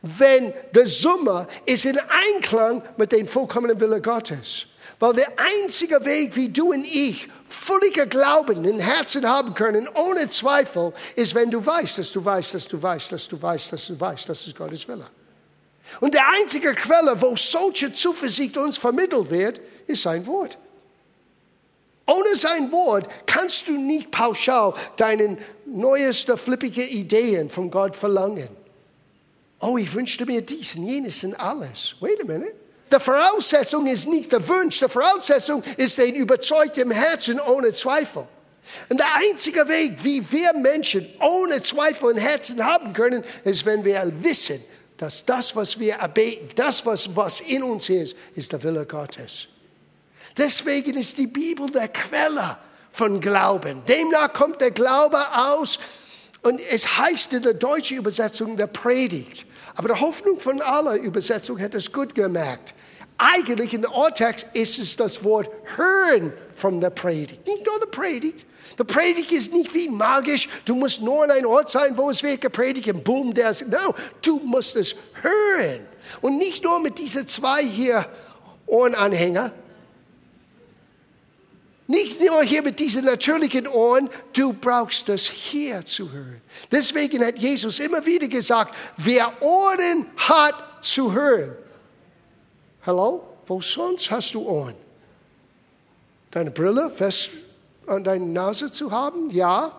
wenn 0.01 0.53
der 0.73 0.85
Summe 0.85 1.47
ist 1.65 1.85
in 1.85 1.99
Einklang 1.99 2.81
mit 2.97 3.11
dem 3.11 3.27
vollkommenen 3.27 3.79
Wille 3.79 4.01
Gottes. 4.01 4.67
Weil 4.99 5.13
der 5.13 5.27
einzige 5.37 6.03
Weg, 6.05 6.35
wie 6.35 6.49
du 6.49 6.71
und 6.71 6.85
ich 6.85 7.27
völliger 7.47 8.05
Glauben 8.05 8.63
im 8.65 8.79
Herzen 8.79 9.27
haben 9.27 9.53
können, 9.53 9.87
ohne 9.95 10.27
Zweifel, 10.29 10.93
ist, 11.15 11.35
wenn 11.35 11.49
du 11.49 11.65
weißt, 11.65 11.97
dass 11.97 12.11
du 12.11 12.23
weißt, 12.23 12.53
dass 12.53 12.67
du 12.67 12.81
weißt, 12.81 13.11
dass 13.11 13.27
du 13.27 13.41
weißt, 13.41 13.73
dass 13.73 13.87
du 13.87 13.99
weißt, 13.99 14.29
dass 14.29 14.47
es 14.47 14.55
Gottes 14.55 14.87
Wille. 14.87 15.07
Und 15.99 16.13
der 16.13 16.27
einzige 16.29 16.73
Quelle, 16.73 17.19
wo 17.19 17.35
solche 17.35 17.91
Zuversicht 17.91 18.57
uns 18.57 18.77
vermittelt 18.77 19.29
wird, 19.29 19.61
ist 19.87 20.03
sein 20.03 20.25
Wort. 20.27 20.57
Ohne 22.05 22.35
sein 22.35 22.71
Wort 22.71 23.07
kannst 23.25 23.67
du 23.67 23.73
nicht 23.73 24.11
pauschal 24.11 24.73
deine 24.97 25.37
neueste 25.65 26.37
flippige 26.37 26.83
Ideen 26.83 27.49
von 27.49 27.69
Gott 27.69 27.95
verlangen. 27.95 28.58
Oh, 29.59 29.77
ich 29.77 29.93
wünschte 29.93 30.25
mir 30.25 30.41
dies 30.41 30.75
und 30.75 30.87
jenes 30.87 31.23
und 31.23 31.35
alles. 31.35 31.95
Wait 31.99 32.21
a 32.21 32.25
minute. 32.25 32.53
Die 32.91 32.99
Voraussetzung 32.99 33.85
ist 33.85 34.07
nicht 34.07 34.31
der 34.31 34.47
Wunsch, 34.47 34.79
die 34.79 34.89
Voraussetzung 34.89 35.61
ist 35.77 35.99
ein 35.99 36.15
überzeugtem 36.15 36.89
Herzen 36.89 37.39
ohne 37.39 37.71
Zweifel. 37.71 38.27
Und 38.87 38.99
der 38.99 39.13
einzige 39.15 39.67
Weg, 39.67 40.03
wie 40.03 40.23
wir 40.31 40.53
Menschen 40.53 41.07
ohne 41.19 41.61
Zweifel 41.61 42.11
im 42.11 42.17
Herzen 42.17 42.63
haben 42.63 42.93
können, 42.93 43.23
ist, 43.43 43.65
wenn 43.65 43.83
wir 43.83 44.11
wissen, 44.23 44.63
dass 44.97 45.25
das, 45.25 45.55
was 45.55 45.79
wir 45.79 45.95
erbeten, 45.95 46.49
das, 46.55 46.85
was, 46.85 47.15
was 47.15 47.39
in 47.41 47.63
uns 47.63 47.89
ist, 47.89 48.15
ist 48.35 48.51
der 48.51 48.61
Wille 48.63 48.85
Gottes. 48.85 49.47
Deswegen 50.37 50.97
ist 50.97 51.17
die 51.17 51.27
Bibel 51.27 51.69
der 51.69 51.87
Quelle 51.87 52.57
von 52.91 53.19
Glauben. 53.19 53.83
Demnach 53.85 54.33
kommt 54.33 54.61
der 54.61 54.71
Glaube 54.71 55.19
aus 55.35 55.79
und 56.41 56.61
es 56.71 56.97
heißt 56.97 57.33
in 57.33 57.41
der 57.41 57.53
deutschen 57.53 57.97
Übersetzung 57.97 58.55
der 58.55 58.67
Predigt. 58.67 59.45
Aber 59.75 59.93
die 59.93 59.99
Hoffnung 59.99 60.39
von 60.39 60.61
aller 60.61 60.95
Übersetzung 60.95 61.59
hat 61.59 61.75
es 61.75 61.91
gut 61.91 62.15
gemerkt. 62.15 62.73
Eigentlich 63.17 63.73
in 63.73 63.81
der 63.81 63.93
Urtext 63.93 64.47
ist 64.53 64.79
es 64.79 64.95
das 64.95 65.23
Wort 65.25 65.49
hören 65.75 66.31
von 66.55 66.79
der 66.79 66.89
Predigt. 66.89 67.45
Nicht 67.45 67.65
nur 67.65 67.79
der 67.79 67.87
Predigt. 67.87 68.45
Der 68.77 68.85
Predigt 68.85 69.31
ist 69.33 69.53
nicht 69.53 69.73
wie 69.73 69.89
magisch. 69.89 70.47
Du 70.63 70.75
musst 70.75 71.01
nur 71.01 71.25
an 71.25 71.31
einem 71.31 71.47
Ort 71.47 71.69
sein, 71.69 71.97
wo 71.97 72.09
es 72.09 72.23
wird 72.23 72.39
gepredigt 72.39 72.87
und 72.87 73.03
boom, 73.03 73.33
der 73.33 73.49
ist. 73.49 73.67
No, 73.67 73.93
du 74.21 74.39
musst 74.39 74.77
es 74.77 74.95
hören. 75.21 75.85
Und 76.21 76.37
nicht 76.37 76.63
nur 76.63 76.79
mit 76.79 76.97
diesen 76.97 77.27
zwei 77.27 77.61
hier 77.61 78.05
Ohrenanhänger, 78.65 79.51
nicht 82.19 82.31
nur 82.31 82.43
hier 82.43 82.61
mit 82.61 82.79
diesen 82.79 83.05
natürlichen 83.05 83.67
Ohren, 83.67 84.09
du 84.33 84.53
brauchst 84.53 85.09
das 85.09 85.25
hier 85.25 85.85
zu 85.85 86.11
hören. 86.11 86.41
Deswegen 86.71 87.23
hat 87.25 87.39
Jesus 87.39 87.79
immer 87.79 88.05
wieder 88.05 88.27
gesagt, 88.27 88.75
wer 88.97 89.41
Ohren 89.41 90.05
hat 90.17 90.55
zu 90.81 91.13
hören. 91.13 91.55
Hallo? 92.85 93.23
Wo 93.45 93.61
sonst 93.61 94.11
hast 94.11 94.33
du 94.35 94.41
Ohren? 94.41 94.75
Deine 96.31 96.51
Brille 96.51 96.91
fest 96.91 97.31
an 97.87 98.03
deiner 98.03 98.25
Nase 98.25 98.71
zu 98.71 98.91
haben? 98.91 99.31
Ja. 99.31 99.71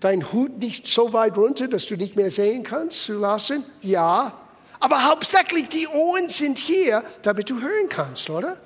Dein 0.00 0.32
Hut 0.32 0.58
nicht 0.58 0.86
so 0.86 1.12
weit 1.12 1.36
runter, 1.36 1.68
dass 1.68 1.86
du 1.86 1.96
nicht 1.96 2.16
mehr 2.16 2.30
sehen 2.30 2.62
kannst, 2.62 3.04
zu 3.04 3.18
lassen? 3.18 3.64
Ja. 3.82 4.32
Aber 4.80 5.04
hauptsächlich 5.04 5.68
die 5.68 5.86
Ohren 5.86 6.28
sind 6.28 6.58
hier, 6.58 7.02
damit 7.22 7.50
du 7.50 7.60
hören 7.60 7.88
kannst, 7.88 8.28
oder? 8.30 8.58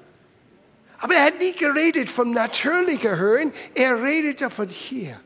Aber 1.01 1.15
er 1.15 1.25
hat 1.25 1.39
nie 1.39 1.53
geredet 1.53 2.11
vom 2.11 2.33
natürlichen 2.33 3.17
Hören, 3.17 3.53
er 3.75 4.03
redete 4.03 4.51
von 4.51 4.69
hier, 4.69 5.19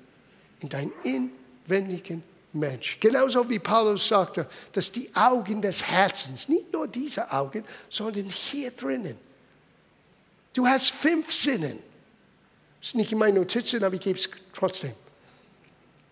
in 0.60 0.68
deinem 0.68 0.92
inwendigen 1.02 2.22
Mensch. 2.52 2.98
Genauso 3.00 3.48
wie 3.50 3.58
Paulus 3.58 4.06
sagte, 4.06 4.48
dass 4.72 4.92
die 4.92 5.10
Augen 5.14 5.60
des 5.60 5.84
Herzens, 5.84 6.48
nicht 6.48 6.72
nur 6.72 6.86
diese 6.86 7.30
Augen, 7.32 7.64
sondern 7.88 8.30
hier 8.30 8.70
drinnen. 8.70 9.16
Du 10.52 10.66
hast 10.66 10.92
fünf 10.92 11.32
Sinnen. 11.32 11.80
Das 12.80 12.88
ist 12.90 12.94
nicht 12.94 13.10
in 13.10 13.18
meinen 13.18 13.34
Notizen, 13.34 13.82
aber 13.82 13.96
ich 13.96 14.00
gebe 14.00 14.18
es 14.18 14.30
trotzdem. 14.52 14.92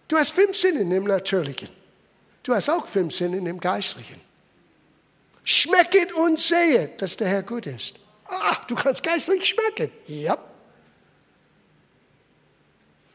Du 0.08 0.16
hast 0.16 0.32
fünf 0.32 0.56
Sinnen 0.56 0.90
im 0.90 1.04
Natürlichen. 1.04 1.68
Du 2.42 2.52
hast 2.52 2.68
auch 2.68 2.86
fünf 2.86 3.14
Sinnen 3.14 3.46
im 3.46 3.60
Geistlichen. 3.60 4.20
Schmecket 5.44 6.12
und 6.14 6.40
sehet, 6.40 7.00
dass 7.00 7.16
der 7.16 7.28
Herr 7.28 7.42
gut 7.44 7.66
ist. 7.66 8.01
Ah, 8.32 8.56
du 8.66 8.74
kannst 8.74 9.02
geistlich 9.02 9.48
schmecken. 9.48 9.92
Ja. 10.06 10.38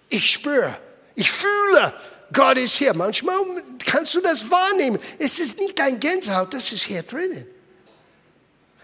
Ich 0.09 0.31
spüre, 0.31 0.77
ich 1.15 1.31
fühle, 1.31 1.93
Gott 2.31 2.57
ist 2.57 2.75
hier. 2.75 2.93
Manchmal 2.93 3.37
kannst 3.85 4.15
du 4.15 4.21
das 4.21 4.49
wahrnehmen. 4.49 4.99
Es 5.19 5.39
ist 5.39 5.59
nicht 5.59 5.77
dein 5.77 5.99
Gänsehaut, 5.99 6.53
das 6.53 6.71
ist 6.71 6.83
hier 6.83 7.03
drinnen. 7.03 7.45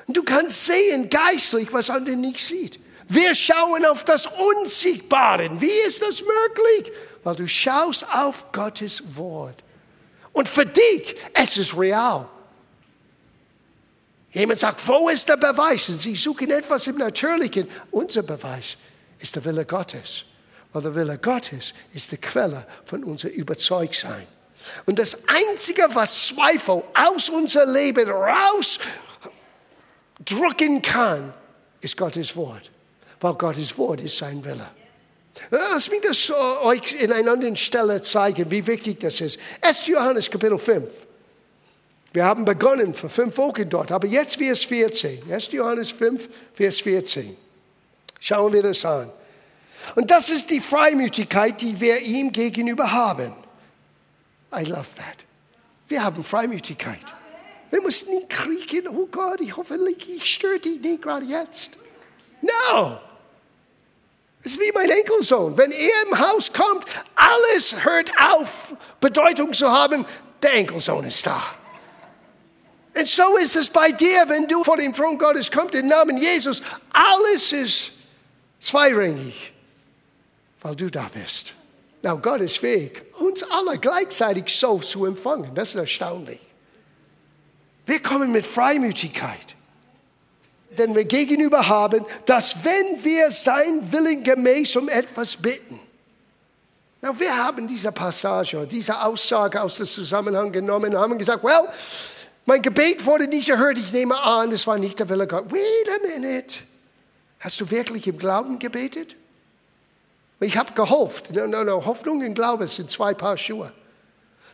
Du 0.07 0.23
kannst 0.23 0.65
sehen 0.65 1.09
geistlich, 1.09 1.71
was 1.71 1.89
andere 1.89 2.15
nicht 2.15 2.39
sieht. 2.39 2.79
Wir 3.07 3.33
schauen 3.35 3.85
auf 3.85 4.03
das 4.03 4.27
Unsichtbare. 4.27 5.49
Wie 5.61 5.79
ist 5.85 6.01
das 6.01 6.21
möglich? 6.21 6.91
Weil 7.23 7.35
du 7.35 7.47
schaust 7.47 8.05
auf 8.09 8.51
Gottes 8.51 9.03
Wort. 9.15 9.63
Und 10.33 10.49
für 10.49 10.65
dich, 10.65 11.15
es 11.33 11.57
ist 11.57 11.77
real. 11.77 12.27
Jemand 14.33 14.59
sagt, 14.59 14.85
wo 14.87 15.09
ist 15.09 15.27
der 15.29 15.37
Beweis? 15.37 15.87
Und 15.89 15.99
sie 15.99 16.15
suchen 16.15 16.49
etwas 16.49 16.87
im 16.87 16.97
Natürlichen. 16.97 17.67
Unser 17.91 18.23
Beweis 18.23 18.77
ist 19.19 19.35
der 19.35 19.45
Wille 19.45 19.65
Gottes. 19.65 20.25
Weil 20.71 20.81
der 20.81 20.95
Wille 20.95 21.19
Gottes 21.19 21.75
ist 21.93 22.11
die 22.11 22.17
Quelle 22.17 22.65
von 22.85 23.03
unser 23.03 23.29
Überzeugtsein. 23.29 24.25
Und 24.85 24.97
das 24.97 25.19
Einzige, 25.27 25.83
was 25.89 26.29
Zweifel 26.29 26.83
aus 26.95 27.29
unser 27.29 27.67
Leben 27.67 28.09
rausdrücken 28.09 28.81
kann, 30.81 31.31
ist 31.81 31.95
Gottes 31.95 32.35
Wort. 32.35 32.71
Weil 33.21 33.35
Gottes 33.35 33.77
Wort 33.77 34.01
ist 34.01 34.17
sein 34.17 34.43
Wille. 34.43 34.67
Lass 35.51 35.91
mich 35.91 36.01
das 36.01 36.31
euch 36.63 36.99
in 36.99 37.11
einer 37.11 37.33
anderen 37.33 37.55
Stelle 37.55 38.01
zeigen, 38.01 38.49
wie 38.49 38.65
wichtig 38.65 38.99
das 38.99 39.21
ist. 39.21 39.37
1. 39.61 39.85
Johannes 39.87 40.27
Kapitel 40.29 40.57
5. 40.57 40.89
Wir 42.13 42.25
haben 42.25 42.45
begonnen 42.45 42.93
vor 42.93 43.09
fünf 43.09 43.37
Wochen 43.39 43.67
dort, 43.67 43.91
aber 43.91 44.05
jetzt 44.05 44.37
Vers 44.37 44.63
14. 44.65 45.31
1. 45.31 45.51
Johannes 45.51 45.89
5, 45.89 46.29
Vers 46.53 46.79
14. 46.79 47.35
Schauen 48.19 48.53
wir 48.53 48.61
das 48.61 48.85
an. 48.85 49.11
Und 49.95 50.11
das 50.11 50.29
ist 50.29 50.51
die 50.51 50.61
Freimütigkeit, 50.61 51.59
die 51.59 51.79
wir 51.79 51.99
ihm 51.99 52.31
gegenüber 52.31 52.91
haben. 52.91 53.33
I 54.55 54.63
love 54.63 54.87
that. 54.95 55.25
Wir 55.87 56.03
haben 56.03 56.23
Freimütigkeit. 56.23 57.13
Wir 57.71 57.81
müssen 57.81 58.13
nicht 58.13 58.29
kriegen, 58.29 58.87
oh 58.89 59.07
Gott, 59.07 59.41
ich 59.41 59.57
hoffe, 59.57 59.75
ich 60.07 60.31
störe 60.31 60.59
dich 60.59 60.79
nicht 60.79 61.01
gerade 61.01 61.25
jetzt. 61.25 61.71
No! 62.41 62.99
Es 64.43 64.51
ist 64.51 64.59
wie 64.59 64.71
mein 64.73 64.89
Enkelsohn. 64.89 65.57
Wenn 65.57 65.71
er 65.71 66.03
im 66.07 66.19
Haus 66.19 66.53
kommt, 66.53 66.85
alles 67.15 67.83
hört 67.83 68.11
auf, 68.33 68.75
Bedeutung 68.99 69.53
zu 69.53 69.71
haben. 69.71 70.05
Der 70.43 70.53
Enkelsohn 70.53 71.05
ist 71.05 71.25
da. 71.25 71.41
Und 72.95 73.07
so 73.07 73.37
ist 73.37 73.55
es 73.55 73.69
bei 73.69 73.91
dir, 73.91 74.23
wenn 74.27 74.47
du 74.47 74.63
vor 74.63 74.77
dem 74.77 74.93
Thron 74.93 75.17
Gottes 75.17 75.51
kommst, 75.51 75.75
im 75.75 75.87
Namen 75.87 76.17
Jesus. 76.17 76.61
Alles 76.91 77.51
ist 77.51 77.91
zweirangig, 78.59 79.51
weil 80.61 80.75
du 80.75 80.89
da 80.89 81.09
bist. 81.13 81.53
Na, 82.03 82.13
Gott 82.15 82.41
ist 82.41 82.57
fähig, 82.57 83.01
uns 83.17 83.43
alle 83.43 83.79
gleichzeitig 83.79 84.49
so 84.49 84.77
zu 84.79 85.05
empfangen. 85.05 85.55
Das 85.55 85.69
ist 85.69 85.75
erstaunlich. 85.75 86.39
Wir 87.85 88.01
kommen 88.01 88.31
mit 88.31 88.45
Freimütigkeit. 88.45 89.55
Denn 90.77 90.95
wir 90.95 91.05
gegenüber 91.05 91.67
haben, 91.67 92.05
dass 92.25 92.63
wenn 92.63 93.03
wir 93.03 93.29
sein 93.31 93.91
Willen 93.91 94.23
gemäß 94.23 94.75
um 94.75 94.89
etwas 94.89 95.37
bitten, 95.37 95.79
na, 97.01 97.17
wir 97.19 97.35
haben 97.35 97.67
diese 97.67 97.91
Passage, 97.91 98.65
diese 98.65 99.01
Aussage 99.01 99.61
aus 99.61 99.75
dem 99.75 99.85
Zusammenhang 99.85 100.51
genommen 100.51 100.95
und 100.95 101.01
haben 101.01 101.17
gesagt, 101.17 101.43
well, 101.43 101.67
mein 102.45 102.61
Gebet 102.61 103.05
wurde 103.05 103.27
nicht 103.27 103.49
erhört, 103.49 103.77
ich 103.77 103.93
nehme 103.93 104.19
an, 104.21 104.51
es 104.51 104.67
war 104.67 104.77
nicht 104.77 104.99
der 104.99 105.09
Wille 105.09 105.27
Gottes. 105.27 105.51
Wait 105.51 105.89
a 105.89 106.19
minute. 106.19 106.59
Hast 107.39 107.59
du 107.61 107.69
wirklich 107.69 108.07
im 108.07 108.17
Glauben 108.17 108.59
gebetet? 108.59 109.15
Ich 110.39 110.57
habe 110.57 110.73
gehofft. 110.73 111.31
No, 111.31 111.47
no, 111.47 111.63
no. 111.63 111.85
Hoffnung 111.85 112.19
und 112.25 112.33
Glaube 112.33 112.67
sind 112.67 112.89
zwei 112.89 113.13
Paar 113.13 113.37
Schuhe. 113.37 113.71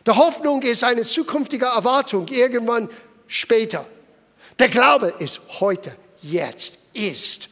Die 0.06 0.10
Hoffnung 0.12 0.62
ist 0.62 0.84
eine 0.84 1.02
zukünftige 1.02 1.66
Erwartung, 1.66 2.28
irgendwann 2.28 2.88
später. 3.26 3.84
Der 4.58 4.68
Glaube 4.68 5.14
ist 5.18 5.40
heute, 5.60 5.94
jetzt, 6.22 6.78
ist. 6.92 7.48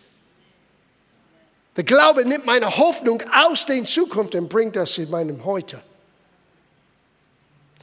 Der 1.77 1.85
Glaube 1.85 2.25
nimmt 2.25 2.47
meine 2.47 2.77
Hoffnung 2.77 3.23
aus 3.33 3.67
der 3.67 3.85
Zukunft 3.85 4.35
und 4.35 4.49
bringt 4.49 4.77
das 4.77 4.99
in 4.99 5.11
meinem 5.11 5.45
Heute. 5.45 5.81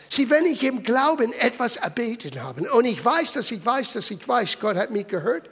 Sieh, 0.10 0.30
wenn 0.30 0.46
ich 0.46 0.64
im 0.64 0.84
Glauben 0.84 1.34
etwas 1.34 1.78
erbeten 1.78 2.42
habe 2.42 2.70
und 2.72 2.86
ich 2.86 3.04
weiß, 3.04 3.34
dass 3.34 3.52
ich 3.52 3.66
weiß, 3.66 3.94
dass 3.94 4.12
ich 4.12 4.28
weiß, 4.28 4.60
Gott 4.60 4.76
hat 4.76 4.92
mich 4.92 5.08
gehört, 5.08 5.50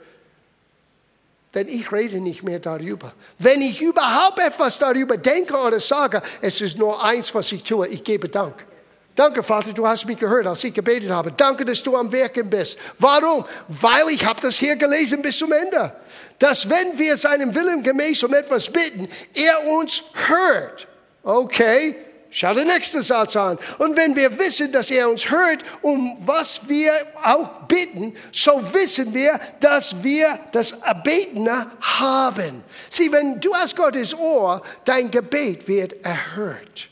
denn 1.54 1.68
ich 1.68 1.90
rede 1.92 2.20
nicht 2.20 2.42
mehr 2.42 2.58
darüber. 2.58 3.12
Wenn 3.38 3.62
ich 3.62 3.80
überhaupt 3.80 4.38
etwas 4.38 4.78
darüber 4.78 5.16
denke 5.16 5.56
oder 5.56 5.80
sage, 5.80 6.22
es 6.40 6.60
ist 6.60 6.78
nur 6.78 7.02
eins, 7.02 7.34
was 7.34 7.50
ich 7.52 7.62
tue, 7.62 7.88
ich 7.88 8.02
gebe 8.02 8.28
Dank. 8.28 8.66
Danke, 9.14 9.44
Vater, 9.44 9.72
du 9.72 9.86
hast 9.86 10.06
mich 10.06 10.18
gehört, 10.18 10.46
als 10.48 10.64
ich 10.64 10.74
gebetet 10.74 11.10
habe. 11.10 11.30
Danke, 11.30 11.64
dass 11.64 11.80
du 11.82 11.96
am 11.96 12.10
Werken 12.10 12.50
bist. 12.50 12.76
Warum? 12.98 13.44
Weil 13.68 14.08
ich 14.08 14.24
habe 14.24 14.40
das 14.40 14.58
hier 14.58 14.74
gelesen 14.74 15.22
bis 15.22 15.38
zum 15.38 15.52
Ende. 15.52 15.92
Dass 16.40 16.68
wenn 16.68 16.98
wir 16.98 17.16
seinem 17.16 17.54
Willen 17.54 17.84
gemäß 17.84 18.24
um 18.24 18.34
etwas 18.34 18.68
bitten, 18.68 19.08
er 19.32 19.68
uns 19.68 20.02
hört. 20.26 20.88
Okay, 21.22 21.96
Schau 22.36 22.52
den 22.52 22.66
nächsten 22.66 23.00
Satz 23.00 23.36
an. 23.36 23.60
Und 23.78 23.94
wenn 23.94 24.16
wir 24.16 24.36
wissen, 24.40 24.72
dass 24.72 24.90
er 24.90 25.08
uns 25.08 25.30
hört, 25.30 25.62
um 25.82 26.18
was 26.26 26.68
wir 26.68 26.92
auch 27.22 27.68
bitten, 27.68 28.12
so 28.32 28.60
wissen 28.72 29.14
wir, 29.14 29.38
dass 29.60 30.02
wir 30.02 30.40
das 30.50 30.72
Erbetene 30.72 31.70
haben. 31.80 32.64
Sieh, 32.90 33.12
wenn 33.12 33.38
du 33.38 33.54
hast 33.54 33.76
Gottes 33.76 34.12
Ohr, 34.18 34.62
dein 34.84 35.12
Gebet 35.12 35.68
wird 35.68 36.04
erhört. 36.04 36.88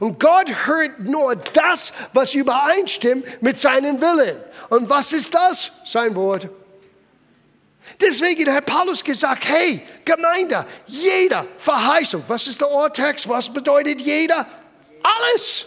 Und 0.00 0.18
Gott 0.18 0.50
hört 0.66 0.98
nur 0.98 1.36
das, 1.36 1.92
was 2.12 2.34
übereinstimmt 2.34 3.24
mit 3.42 3.60
seinem 3.60 4.00
Willen. 4.00 4.36
Und 4.70 4.90
was 4.90 5.12
ist 5.12 5.32
das? 5.36 5.70
Sein 5.84 6.16
Wort. 6.16 6.48
Deswegen 8.00 8.52
hat 8.52 8.66
Paulus 8.66 9.04
gesagt, 9.04 9.44
hey, 9.44 9.82
Gemeinde, 10.04 10.66
jeder 10.88 11.46
Verheißung, 11.58 12.24
was 12.26 12.48
ist 12.48 12.60
der 12.60 12.72
Ohrtext, 12.72 13.28
was 13.28 13.52
bedeutet 13.52 14.00
jeder? 14.00 14.44
Alles. 15.04 15.66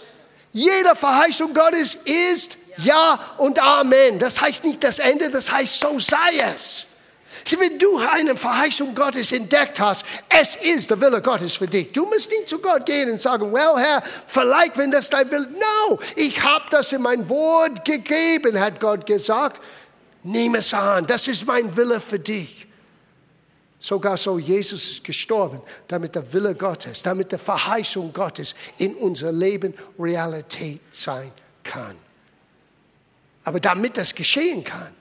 Jede 0.52 0.96
Verheißung 0.96 1.54
Gottes 1.54 1.96
ist 2.04 2.58
Ja 2.78 3.20
und 3.38 3.62
Amen. 3.62 4.20
Das 4.20 4.42
heißt 4.42 4.66
nicht 4.66 4.84
das 4.84 5.00
Ende, 5.00 5.30
das 5.30 5.52
heißt, 5.52 5.80
so 5.80 6.00
sei 6.00 6.40
es. 6.54 6.86
Sieh, 7.46 7.60
wenn 7.60 7.78
du 7.78 7.98
eine 8.00 8.36
Verheißung 8.36 8.94
Gottes 8.94 9.32
entdeckt 9.32 9.80
hast, 9.80 10.04
es 10.28 10.56
ist 10.58 10.90
der 10.90 11.00
Wille 11.00 11.22
Gottes 11.22 11.56
für 11.56 11.68
dich. 11.68 11.92
Du 11.92 12.06
musst 12.06 12.30
nicht 12.30 12.48
zu 12.48 12.60
Gott 12.60 12.86
gehen 12.86 13.10
und 13.10 13.22
sagen, 13.22 13.54
well, 13.54 13.78
Herr, 13.78 14.04
vielleicht, 14.26 14.78
wenn 14.78 14.92
das 14.92 15.10
dein 15.10 15.30
Wille, 15.32 15.48
no, 15.52 16.00
ich 16.16 16.44
habe 16.44 16.66
das 16.70 16.92
in 16.92 17.02
mein 17.02 17.30
Wort 17.30 17.86
gegeben, 17.86 18.60
hat 18.60 18.80
Gott 18.80 19.06
gesagt. 19.06 19.62
Nimm 20.24 20.56
es 20.56 20.74
an, 20.74 21.08
das 21.08 21.28
ist 21.28 21.46
mein 21.46 21.76
Wille 21.78 22.02
für 22.02 22.20
dich. 22.20 22.67
Sogar 23.80 24.18
so, 24.18 24.40
Jesus 24.40 24.90
ist 24.90 25.04
gestorben, 25.04 25.62
damit 25.88 26.16
der 26.16 26.34
Wille 26.34 26.56
Gottes, 26.56 27.04
damit 27.04 27.32
die 27.32 27.38
Verheißung 27.38 28.12
Gottes 28.12 28.56
in 28.78 28.96
unser 28.96 29.32
Leben 29.32 29.74
Realität 30.00 30.82
sein 30.90 31.32
kann. 31.64 31.96
Aber 33.44 33.60
damit 33.60 33.98
das 33.98 34.14
geschehen 34.14 34.64
kann, 34.64 34.94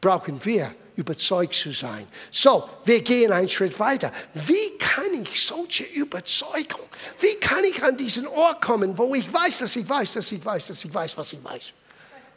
brauchen 0.00 0.44
wir 0.44 0.74
überzeugt 0.96 1.54
zu 1.54 1.70
sein. 1.70 2.06
So, 2.30 2.68
wir 2.84 3.02
gehen 3.02 3.32
einen 3.32 3.48
Schritt 3.48 3.78
weiter. 3.78 4.12
Wie 4.34 4.78
kann 4.78 5.22
ich 5.22 5.44
solche 5.44 5.84
Überzeugung, 5.84 6.82
wie 7.20 7.34
kann 7.36 7.64
ich 7.64 7.82
an 7.82 7.96
diesen 7.96 8.26
Ort 8.26 8.62
kommen, 8.62 8.96
wo 8.98 9.14
ich 9.14 9.32
weiß, 9.32 9.60
dass 9.60 9.76
ich 9.76 9.88
weiß, 9.88 10.14
dass 10.14 10.30
ich 10.32 10.44
weiß, 10.44 10.68
dass 10.68 10.84
ich 10.84 10.92
weiß, 10.92 11.16
was 11.16 11.32
ich 11.32 11.42
weiß? 11.42 11.72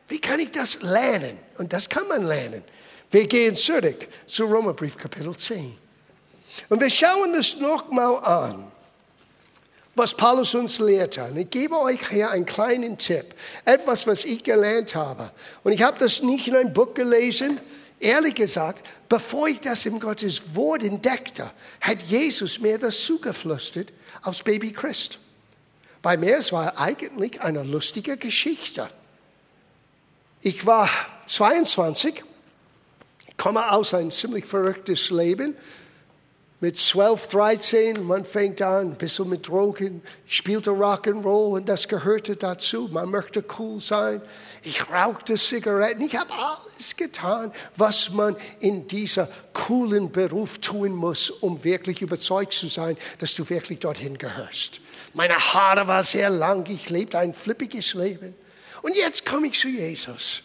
Wie 0.08 0.20
kann 0.20 0.40
ich 0.40 0.52
das 0.52 0.82
lernen? 0.82 1.38
Und 1.58 1.74
das 1.74 1.90
kann 1.90 2.08
man 2.08 2.26
lernen. 2.26 2.64
Wir 3.12 3.28
gehen 3.28 3.56
zurück 3.56 4.08
zu 4.26 4.46
Römerbrief 4.46 4.98
Kapitel 4.98 5.36
10. 5.36 5.87
Und 6.70 6.82
wir 6.82 6.90
schauen 6.90 7.34
das 7.34 7.58
nochmal 7.58 8.24
an, 8.24 8.72
was 9.96 10.14
Paulus 10.14 10.54
uns 10.54 10.80
lehrt. 10.80 11.18
Und 11.18 11.38
ich 11.38 11.50
gebe 11.50 11.78
euch 11.80 12.08
hier 12.10 12.30
einen 12.30 12.46
kleinen 12.46 12.98
Tipp, 12.98 13.34
etwas, 13.66 14.06
was 14.08 14.24
ich 14.24 14.44
gelernt 14.44 14.96
habe. 14.96 15.32
Und 15.64 15.72
ich 15.72 15.82
habe 15.82 15.98
das 16.00 16.22
nicht 16.22 16.48
in 16.48 16.56
einem 16.56 16.74
Buch 16.74 16.94
gelesen. 16.94 17.60
Ehrlich 18.00 18.36
gesagt, 18.36 18.86
bevor 19.10 19.48
ich 19.48 19.60
das 19.60 19.86
im 19.86 20.00
Gottes 20.00 20.56
Wort 20.56 20.84
entdeckte, 20.84 21.50
hat 21.82 22.04
Jesus 22.04 22.60
mir 22.60 22.78
das 22.78 23.04
zugeflüstert 23.04 23.92
als 24.22 24.44
Baby 24.44 24.72
Christ. 24.72 25.20
Bei 26.04 26.16
mir 26.16 26.38
es 26.38 26.52
war 26.52 26.80
eigentlich 26.80 27.42
eine 27.42 27.64
lustige 27.64 28.18
Geschichte. 28.18 28.88
Ich 30.42 30.66
war 30.66 30.90
22, 31.26 32.24
komme 33.36 33.72
aus 33.72 33.96
ein 33.96 34.12
ziemlich 34.12 34.46
verrücktes 34.46 35.10
Leben 35.10 35.56
mit 36.60 36.76
12, 36.76 37.28
13, 37.28 38.04
man 38.04 38.26
fängt 38.26 38.64
an, 38.64 38.94
ein 38.94 38.98
bisschen 38.98 39.30
mit 39.30 39.48
Drogen, 39.48 40.02
spielte 40.26 40.72
Rock'n'Roll 40.72 41.52
und 41.54 41.70
das 41.70 41.88
gehörte 41.88 42.36
dazu. 42.36 42.90
Man 42.92 43.12
möchte 43.12 43.44
cool 43.60 43.80
sein. 43.80 44.24
Ich 44.64 44.90
rauchte 44.90 45.36
Zigaretten. 45.36 46.02
Ich 46.02 46.16
habe 46.16 46.34
alles 46.34 46.96
getan, 46.96 47.52
was 47.76 48.12
man 48.12 48.36
in 48.60 48.88
dieser 48.88 49.30
coolen 49.54 50.12
Beruf 50.12 50.58
tun 50.58 50.94
muss, 50.94 51.30
um 51.30 51.64
wirklich 51.64 52.02
überzeugt 52.02 52.54
zu 52.54 52.68
sein, 52.68 52.98
dass 53.20 53.36
du 53.36 53.48
wirklich 53.48 53.78
dorthin 53.78 54.18
gehörst. 54.18 54.82
Meine 55.14 55.38
Haare 55.38 55.88
waren 55.88 56.04
sehr 56.04 56.32
lang, 56.32 56.66
ich 56.70 56.90
lebte 56.90 57.20
ein 57.20 57.36
flippiges 57.36 57.94
Leben. 57.94 58.34
Und 58.82 58.96
jetzt 58.96 59.28
komme 59.28 59.48
ich 59.48 59.60
zu 59.60 59.68
Jesus. 59.68 60.42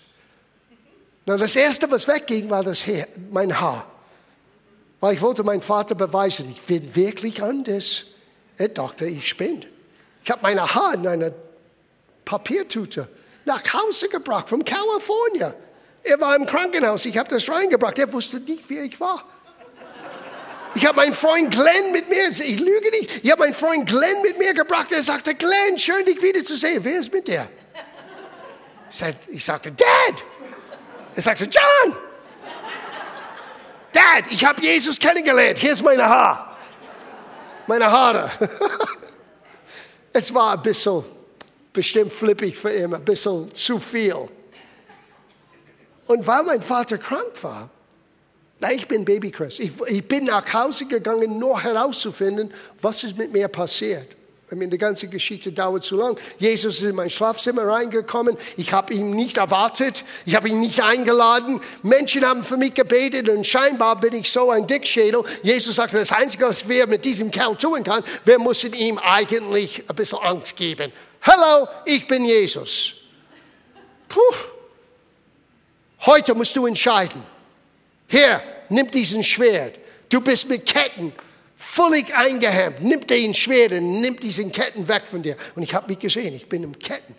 Na, 1.24 1.38
das 1.38 1.56
Erste, 1.56 1.90
was 1.90 2.06
wegging, 2.06 2.50
war 2.50 2.64
das 2.64 2.86
Haar, 2.86 3.06
mein 3.30 3.58
Haar. 3.58 3.91
Weil 5.02 5.16
ich 5.16 5.20
wollte 5.20 5.42
meinem 5.42 5.62
Vater 5.62 5.96
beweisen, 5.96 6.48
ich 6.48 6.62
bin 6.62 6.94
wirklich 6.94 7.42
anders. 7.42 8.04
Er 8.56 8.68
dachte, 8.68 9.04
ich 9.04 9.28
spinne. 9.28 9.66
Ich 10.22 10.30
habe 10.30 10.42
meine 10.42 10.72
Haare 10.72 10.94
in 10.94 11.08
einer 11.08 11.32
Papiertüte 12.24 13.08
nach 13.44 13.64
Hause 13.72 14.08
gebracht, 14.08 14.48
von 14.48 14.64
Kalifornien. 14.64 15.54
Er 16.04 16.20
war 16.20 16.36
im 16.36 16.46
Krankenhaus, 16.46 17.04
ich 17.04 17.18
habe 17.18 17.28
das 17.28 17.48
reingebracht. 17.48 17.98
Er 17.98 18.12
wusste 18.12 18.38
nicht, 18.38 18.62
wer 18.68 18.84
ich 18.84 19.00
war. 19.00 19.24
Ich 20.76 20.86
habe 20.86 20.98
meinen 20.98 21.14
Freund 21.14 21.50
Glenn 21.50 21.90
mit 21.90 22.08
mir, 22.08 22.28
ich 22.28 22.60
lüge 22.60 22.90
nicht, 22.92 23.24
ich 23.24 23.30
habe 23.32 23.40
meinen 23.40 23.54
Freund 23.54 23.88
Glenn 23.88 24.22
mit 24.22 24.38
mir 24.38 24.54
gebracht. 24.54 24.92
Er 24.92 25.02
sagte, 25.02 25.34
Glenn, 25.34 25.78
schön 25.78 26.04
dich 26.06 26.22
wiederzusehen. 26.22 26.84
Wer 26.84 27.00
ist 27.00 27.12
mit 27.12 27.26
dir? 27.26 27.48
Ich 29.30 29.44
sagte, 29.44 29.72
Dad. 29.72 30.24
Er 31.16 31.22
sagte, 31.22 31.46
John. 31.46 31.96
Dad, 33.92 34.30
ich 34.30 34.44
habe 34.44 34.62
Jesus 34.62 34.98
kennengelernt. 34.98 35.58
Hier 35.58 35.72
ist 35.72 35.82
meine 35.82 36.04
Haar. 36.04 36.56
Meine 37.66 37.90
Haare. 37.90 38.30
es 40.12 40.32
war 40.32 40.54
ein 40.54 40.62
bisschen, 40.62 41.04
bestimmt 41.72 42.12
flippig 42.12 42.56
für 42.56 42.72
ihn, 42.72 42.94
ein 42.94 43.04
bisschen 43.04 43.52
zu 43.54 43.78
viel. 43.78 44.28
Und 46.06 46.26
weil 46.26 46.42
mein 46.42 46.62
Vater 46.62 46.98
krank 46.98 47.32
war, 47.42 47.70
ich 48.70 48.86
bin 48.86 49.04
Baby 49.04 49.30
Chris. 49.30 49.58
Ich, 49.58 49.72
ich 49.88 50.06
bin 50.06 50.24
nach 50.24 50.52
Hause 50.52 50.86
gegangen, 50.86 51.38
nur 51.38 51.60
herauszufinden, 51.60 52.52
was 52.80 53.02
ist 53.02 53.18
mit 53.18 53.32
mir 53.32 53.48
passiert. 53.48 54.16
I 54.52 54.54
mean, 54.54 54.68
die 54.68 54.76
ganze 54.76 55.08
Geschichte 55.08 55.50
dauert 55.50 55.82
zu 55.82 55.96
lang. 55.96 56.18
Jesus 56.38 56.76
ist 56.76 56.82
in 56.82 56.94
mein 56.94 57.08
Schlafzimmer 57.08 57.66
reingekommen. 57.66 58.36
Ich 58.58 58.74
habe 58.74 58.92
ihn 58.92 59.12
nicht 59.12 59.38
erwartet. 59.38 60.04
Ich 60.26 60.36
habe 60.36 60.50
ihn 60.50 60.60
nicht 60.60 60.82
eingeladen. 60.82 61.58
Menschen 61.82 62.22
haben 62.22 62.44
für 62.44 62.58
mich 62.58 62.74
gebetet 62.74 63.30
und 63.30 63.46
scheinbar 63.46 63.98
bin 63.98 64.12
ich 64.12 64.30
so 64.30 64.50
ein 64.50 64.66
Dickschädel. 64.66 65.24
Jesus 65.42 65.76
sagte, 65.76 65.96
das 65.96 66.12
Einzige, 66.12 66.46
was 66.46 66.68
wir 66.68 66.86
mit 66.86 67.02
diesem 67.06 67.30
Kerl 67.30 67.56
tun 67.56 67.82
kann, 67.82 68.04
wir 68.26 68.38
müssen 68.38 68.74
ihm 68.74 68.98
eigentlich 68.98 69.84
ein 69.88 69.96
bisschen 69.96 70.18
Angst 70.18 70.54
geben. 70.54 70.92
Hallo, 71.22 71.66
ich 71.86 72.06
bin 72.06 72.26
Jesus. 72.26 72.92
Puh. 74.06 74.20
Heute 76.04 76.34
musst 76.34 76.54
du 76.54 76.66
entscheiden. 76.66 77.22
Hier, 78.06 78.42
nimm 78.68 78.90
diesen 78.90 79.22
Schwert. 79.22 79.78
Du 80.10 80.20
bist 80.20 80.46
mit 80.46 80.66
Ketten 80.66 81.14
völlig 81.72 82.14
eingehemmt. 82.14 82.82
Nimm 82.82 83.06
den 83.06 83.32
Schwert 83.32 83.72
und 83.72 84.02
nimm 84.02 84.20
diesen 84.20 84.52
Ketten 84.52 84.86
weg 84.88 85.06
von 85.06 85.22
dir. 85.22 85.36
Und 85.54 85.62
ich 85.62 85.74
habe 85.74 85.88
mich 85.88 85.98
gesehen, 85.98 86.34
ich 86.34 86.46
bin 86.46 86.62
im 86.62 86.78
Ketten. 86.78 87.14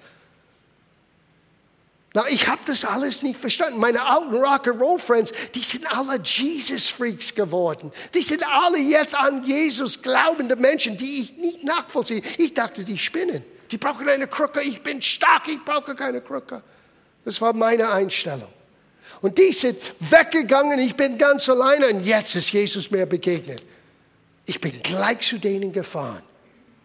Na, 2.13 2.23
ich 2.29 2.47
habe 2.47 2.61
das 2.67 2.85
alles 2.85 3.23
nicht 3.23 3.39
verstanden. 3.39 3.79
Meine 3.79 4.05
alten 4.05 4.35
Rock'n'Roll-Friends, 4.35 5.33
die 5.55 5.63
sind 5.63 5.91
alle 5.91 6.21
Jesus-Freaks 6.21 7.33
geworden. 7.33 7.91
Die 8.13 8.21
sind 8.21 8.45
alle 8.47 8.77
jetzt 8.77 9.15
an 9.15 9.43
Jesus 9.43 9.99
glaubende 9.99 10.55
Menschen, 10.55 10.95
die 10.97 11.21
ich 11.21 11.37
nicht 11.37 11.63
nachvollziehe. 11.63 12.21
Ich 12.37 12.53
dachte, 12.53 12.85
die 12.85 12.99
spinnen. 12.99 13.43
Die 13.71 13.77
brauchen 13.77 14.07
eine 14.07 14.27
Krücke. 14.27 14.61
Ich 14.61 14.83
bin 14.83 15.01
stark, 15.01 15.47
ich 15.47 15.65
brauche 15.65 15.95
keine 15.95 16.21
Krücke. 16.21 16.61
Das 17.25 17.41
war 17.41 17.53
meine 17.53 17.91
Einstellung. 17.91 18.53
Und 19.21 19.35
die 19.35 19.51
sind 19.51 19.79
weggegangen, 19.99 20.77
ich 20.77 20.95
bin 20.95 21.17
ganz 21.17 21.49
alleine 21.49 21.87
und 21.87 22.05
jetzt 22.05 22.35
ist 22.35 22.51
Jesus 22.51 22.91
mir 22.91 23.07
begegnet. 23.07 23.63
Ich 24.45 24.59
bin 24.59 24.81
gleich 24.83 25.21
zu 25.21 25.37
denen 25.37 25.71
gefahren. 25.71 26.23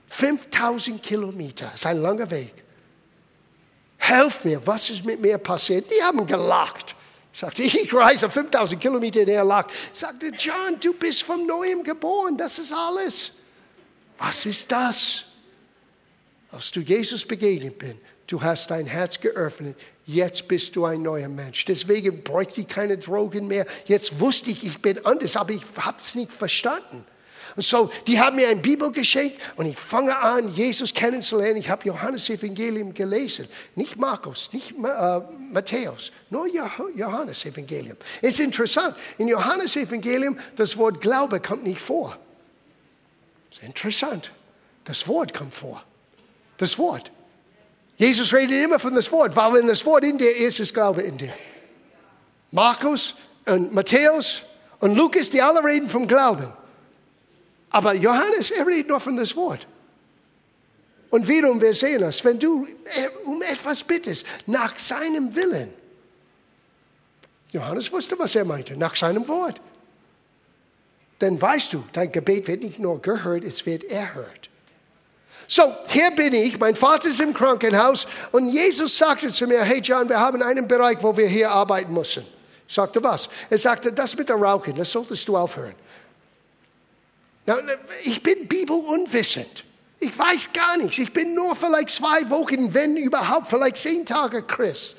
5000 0.07 1.03
Kilometer, 1.03 1.71
ist 1.75 1.87
ein 1.87 2.01
langer 2.01 2.31
Weg. 2.31 2.53
Helf 3.99 4.45
mir, 4.45 4.65
was 4.67 4.91
ist 4.91 5.05
mit 5.05 5.21
mir 5.21 5.39
passiert? 5.39 5.91
Die 5.91 6.03
haben 6.03 6.27
gelacht. 6.27 6.95
Sagte, 7.33 7.63
ich 7.63 7.93
reise 7.93 8.29
5000 8.29 8.81
Kilometer, 8.81 9.25
der 9.25 9.45
lacht. 9.45 9.71
Sagte, 9.93 10.33
John, 10.37 10.81
du 10.81 10.95
bist 10.95 11.23
von 11.23 11.47
neuem 11.47 11.83
geboren, 11.83 12.37
das 12.37 12.59
ist 12.59 12.73
alles. 12.73 13.33
Was 14.17 14.47
ist 14.47 14.73
das? 14.73 15.25
Als 16.51 16.71
du 16.71 16.81
Jesus 16.81 17.25
begegnet 17.25 17.79
bist, 17.79 17.97
du 18.27 18.41
hast 18.41 18.71
dein 18.71 18.87
Herz 18.87 19.21
geöffnet, 19.21 19.77
jetzt 20.07 20.49
bist 20.49 20.75
du 20.75 20.87
ein 20.87 21.03
neuer 21.03 21.29
Mensch. 21.29 21.65
Deswegen 21.67 22.25
bräuchte 22.25 22.63
ich 22.63 22.69
keine 22.69 22.97
Drogen 22.99 23.47
mehr. 23.47 23.67
Jetzt 23.85 24.19
wusste 24.19 24.51
ich, 24.51 24.65
ich 24.65 24.81
bin 24.81 25.05
anders, 25.05 25.37
aber 25.37 25.53
ich 25.53 25.63
habe 25.77 25.99
es 25.99 26.15
nicht 26.15 26.33
verstanden. 26.33 27.05
Und 27.57 27.65
so, 27.65 27.91
die 28.07 28.21
haben 28.21 28.37
mir 28.37 28.49
ein 28.49 28.63
Bibel 28.63 28.91
geschenkt 28.93 29.41
und 29.57 29.67
ich 29.67 29.77
fange 29.77 30.17
an, 30.17 30.53
Jesus 30.55 30.93
kennenzulernen. 30.93 31.57
Ich 31.57 31.69
habe 31.69 31.87
Johannes 31.87 32.29
Evangelium 32.31 32.95
gelesen. 32.95 33.49
Nicht 33.75 33.97
Markus, 33.97 34.51
nicht 34.53 34.73
äh, 34.73 35.21
Matthäus, 35.51 36.13
nur 36.31 36.47
Johannes 36.47 37.45
Evangelium. 37.45 37.97
Es 38.23 38.35
ist 38.35 38.41
interessant, 38.41 38.97
in 39.19 39.29
Johannes 39.29 39.77
Evangelium, 39.77 40.39
das 40.57 40.77
Wort 40.77 41.01
Glaube 41.01 41.41
kommt 41.41 41.65
nicht 41.65 41.81
vor. 41.81 42.17
Das 43.51 43.59
ist 43.59 43.65
interessant. 43.65 44.33
Das 44.85 45.07
Wort 45.07 45.35
kommt 45.35 45.55
vor. 45.55 45.85
Das 46.57 46.79
Wort. 46.79 47.11
Jesus 47.97 48.33
redet 48.33 48.65
immer 48.65 48.79
von 48.79 48.95
das 48.95 49.11
Wort, 49.11 49.35
weil 49.35 49.55
wenn 49.55 49.67
das 49.67 49.85
Wort 49.85 50.05
in 50.05 50.19
dir 50.19 50.35
ist, 50.37 50.61
ist 50.61 50.73
Glaube 50.73 51.03
in 51.03 51.19
dir. 51.19 51.33
Markus 52.51 53.15
und 53.45 53.75
Matthäus 53.75 54.43
und 54.81 54.97
Lukas, 54.97 55.31
die 55.31 55.43
alle 55.43 55.63
reden 55.63 55.89
vom 55.89 56.07
Glauben. 56.07 56.53
Aber 57.71 57.95
Johannes, 57.95 58.51
er 58.51 58.67
redet 58.67 58.89
nur 58.89 59.01
von 59.01 59.17
das 59.17 59.35
Wort. 59.37 59.67
Und 61.11 61.27
wiederum, 61.27 61.61
wir 61.61 61.75
sehen 61.75 62.01
das, 62.01 62.25
wenn 62.25 62.39
du 62.39 62.67
um 63.25 63.43
etwas 63.43 63.83
bittest, 63.83 64.27
nach 64.47 64.79
seinem 64.79 65.35
Willen. 65.35 65.73
Johannes 67.53 67.91
wusste, 67.91 68.19
was 68.19 68.35
er 68.35 68.45
meinte, 68.45 68.77
nach 68.77 68.95
seinem 68.95 69.27
Wort. 69.27 69.61
Dann 71.19 71.41
weißt 71.41 71.73
du, 71.73 71.85
dein 71.93 72.13
Gebet 72.13 72.47
wird 72.47 72.63
nicht 72.63 72.79
nur 72.79 73.01
gehört, 73.01 73.43
es 73.43 73.65
wird 73.65 73.85
erhört. 73.85 74.51
So, 75.51 75.63
hier 75.89 76.11
bin 76.11 76.35
ich, 76.35 76.59
mein 76.61 76.77
Vater 76.77 77.09
ist 77.09 77.21
im 77.21 77.33
Krankenhaus 77.33 78.07
und 78.33 78.51
Jesus 78.51 78.99
sagte 78.99 79.33
zu 79.33 79.47
mir, 79.47 79.63
hey 79.63 79.81
John, 79.81 80.07
wir 80.09 80.21
haben 80.21 80.43
einen 80.43 80.69
Bereich, 80.69 80.99
wo 81.01 81.17
wir 81.17 81.27
hier 81.27 81.51
arbeiten 81.51 81.95
müssen. 81.95 82.27
Ich 82.69 82.75
sagte, 82.75 83.03
was? 83.03 83.31
Er 83.49 83.57
sagte, 83.57 83.91
das 83.91 84.15
mit 84.15 84.29
der 84.29 84.37
Rauchen, 84.37 84.75
das 84.75 84.93
solltest 84.93 85.27
du 85.27 85.39
aufhören. 85.39 85.75
Ich 88.05 88.23
bin 88.23 88.47
bibelunwissend. 88.47 89.65
Ich 90.01 90.17
weiß 90.17 90.53
gar 90.53 90.77
nichts. 90.77 90.99
Ich 90.99 91.13
bin 91.13 91.35
nur 91.35 91.57
vielleicht 91.57 91.91
zwei 91.91 92.29
Wochen, 92.31 92.73
wenn 92.73 92.97
überhaupt, 92.97 93.49
vielleicht 93.49 93.79
zehn 93.79 94.07
Tage 94.07 94.43
Christ. 94.43 94.95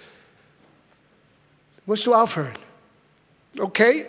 Musst 1.86 2.06
du 2.06 2.14
aufhören. 2.14 2.58
Okay? 3.58 4.06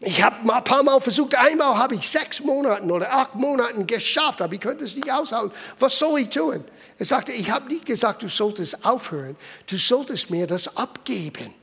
Ich 0.00 0.22
habe 0.22 0.36
ein 0.52 0.64
paar 0.64 0.82
Mal 0.82 1.00
versucht, 1.00 1.34
einmal 1.34 1.76
habe 1.76 1.94
ich 1.94 2.08
sechs 2.08 2.40
Monate 2.40 2.82
oder 2.84 3.12
acht 3.12 3.34
Monate 3.34 3.84
geschafft, 3.84 4.42
aber 4.42 4.52
ich 4.52 4.60
könnte 4.60 4.84
es 4.84 4.94
nicht 4.94 5.10
aushalten. 5.10 5.52
Was 5.78 5.98
soll 5.98 6.20
ich 6.20 6.28
tun? 6.28 6.64
Er 6.98 7.04
sagte, 7.04 7.32
ich 7.32 7.50
habe 7.50 7.66
nicht 7.68 7.86
gesagt, 7.86 8.22
du 8.22 8.28
solltest 8.28 8.84
aufhören, 8.84 9.36
du 9.68 9.76
solltest 9.76 10.30
mir 10.30 10.46
das 10.46 10.76
abgeben. 10.76 11.54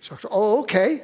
Ich 0.00 0.08
sagte, 0.08 0.28
oh, 0.30 0.58
okay. 0.60 1.02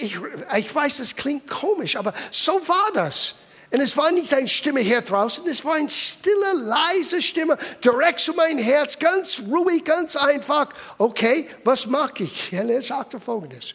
Ich, 0.00 0.18
ich 0.56 0.74
weiß, 0.74 0.98
das 0.98 1.16
klingt 1.16 1.48
komisch, 1.48 1.96
aber 1.96 2.12
so 2.30 2.52
war 2.66 2.90
das. 2.92 3.36
Und 3.72 3.80
es 3.80 3.96
war 3.96 4.10
nicht 4.10 4.34
eine 4.34 4.48
Stimme 4.48 4.80
hier 4.80 5.00
draußen, 5.00 5.46
es 5.46 5.64
war 5.64 5.74
eine 5.74 5.88
stille, 5.88 6.52
leise 6.64 7.22
Stimme, 7.22 7.56
direkt 7.84 8.18
zu 8.18 8.32
meinem 8.32 8.58
Herz, 8.58 8.98
ganz 8.98 9.42
ruhig, 9.48 9.84
ganz 9.84 10.16
einfach. 10.16 10.70
Okay, 10.98 11.48
was 11.62 11.86
mache 11.86 12.24
ich? 12.24 12.52
Und 12.60 12.68
er 12.68 12.82
sagte 12.82 13.20
folgendes. 13.20 13.74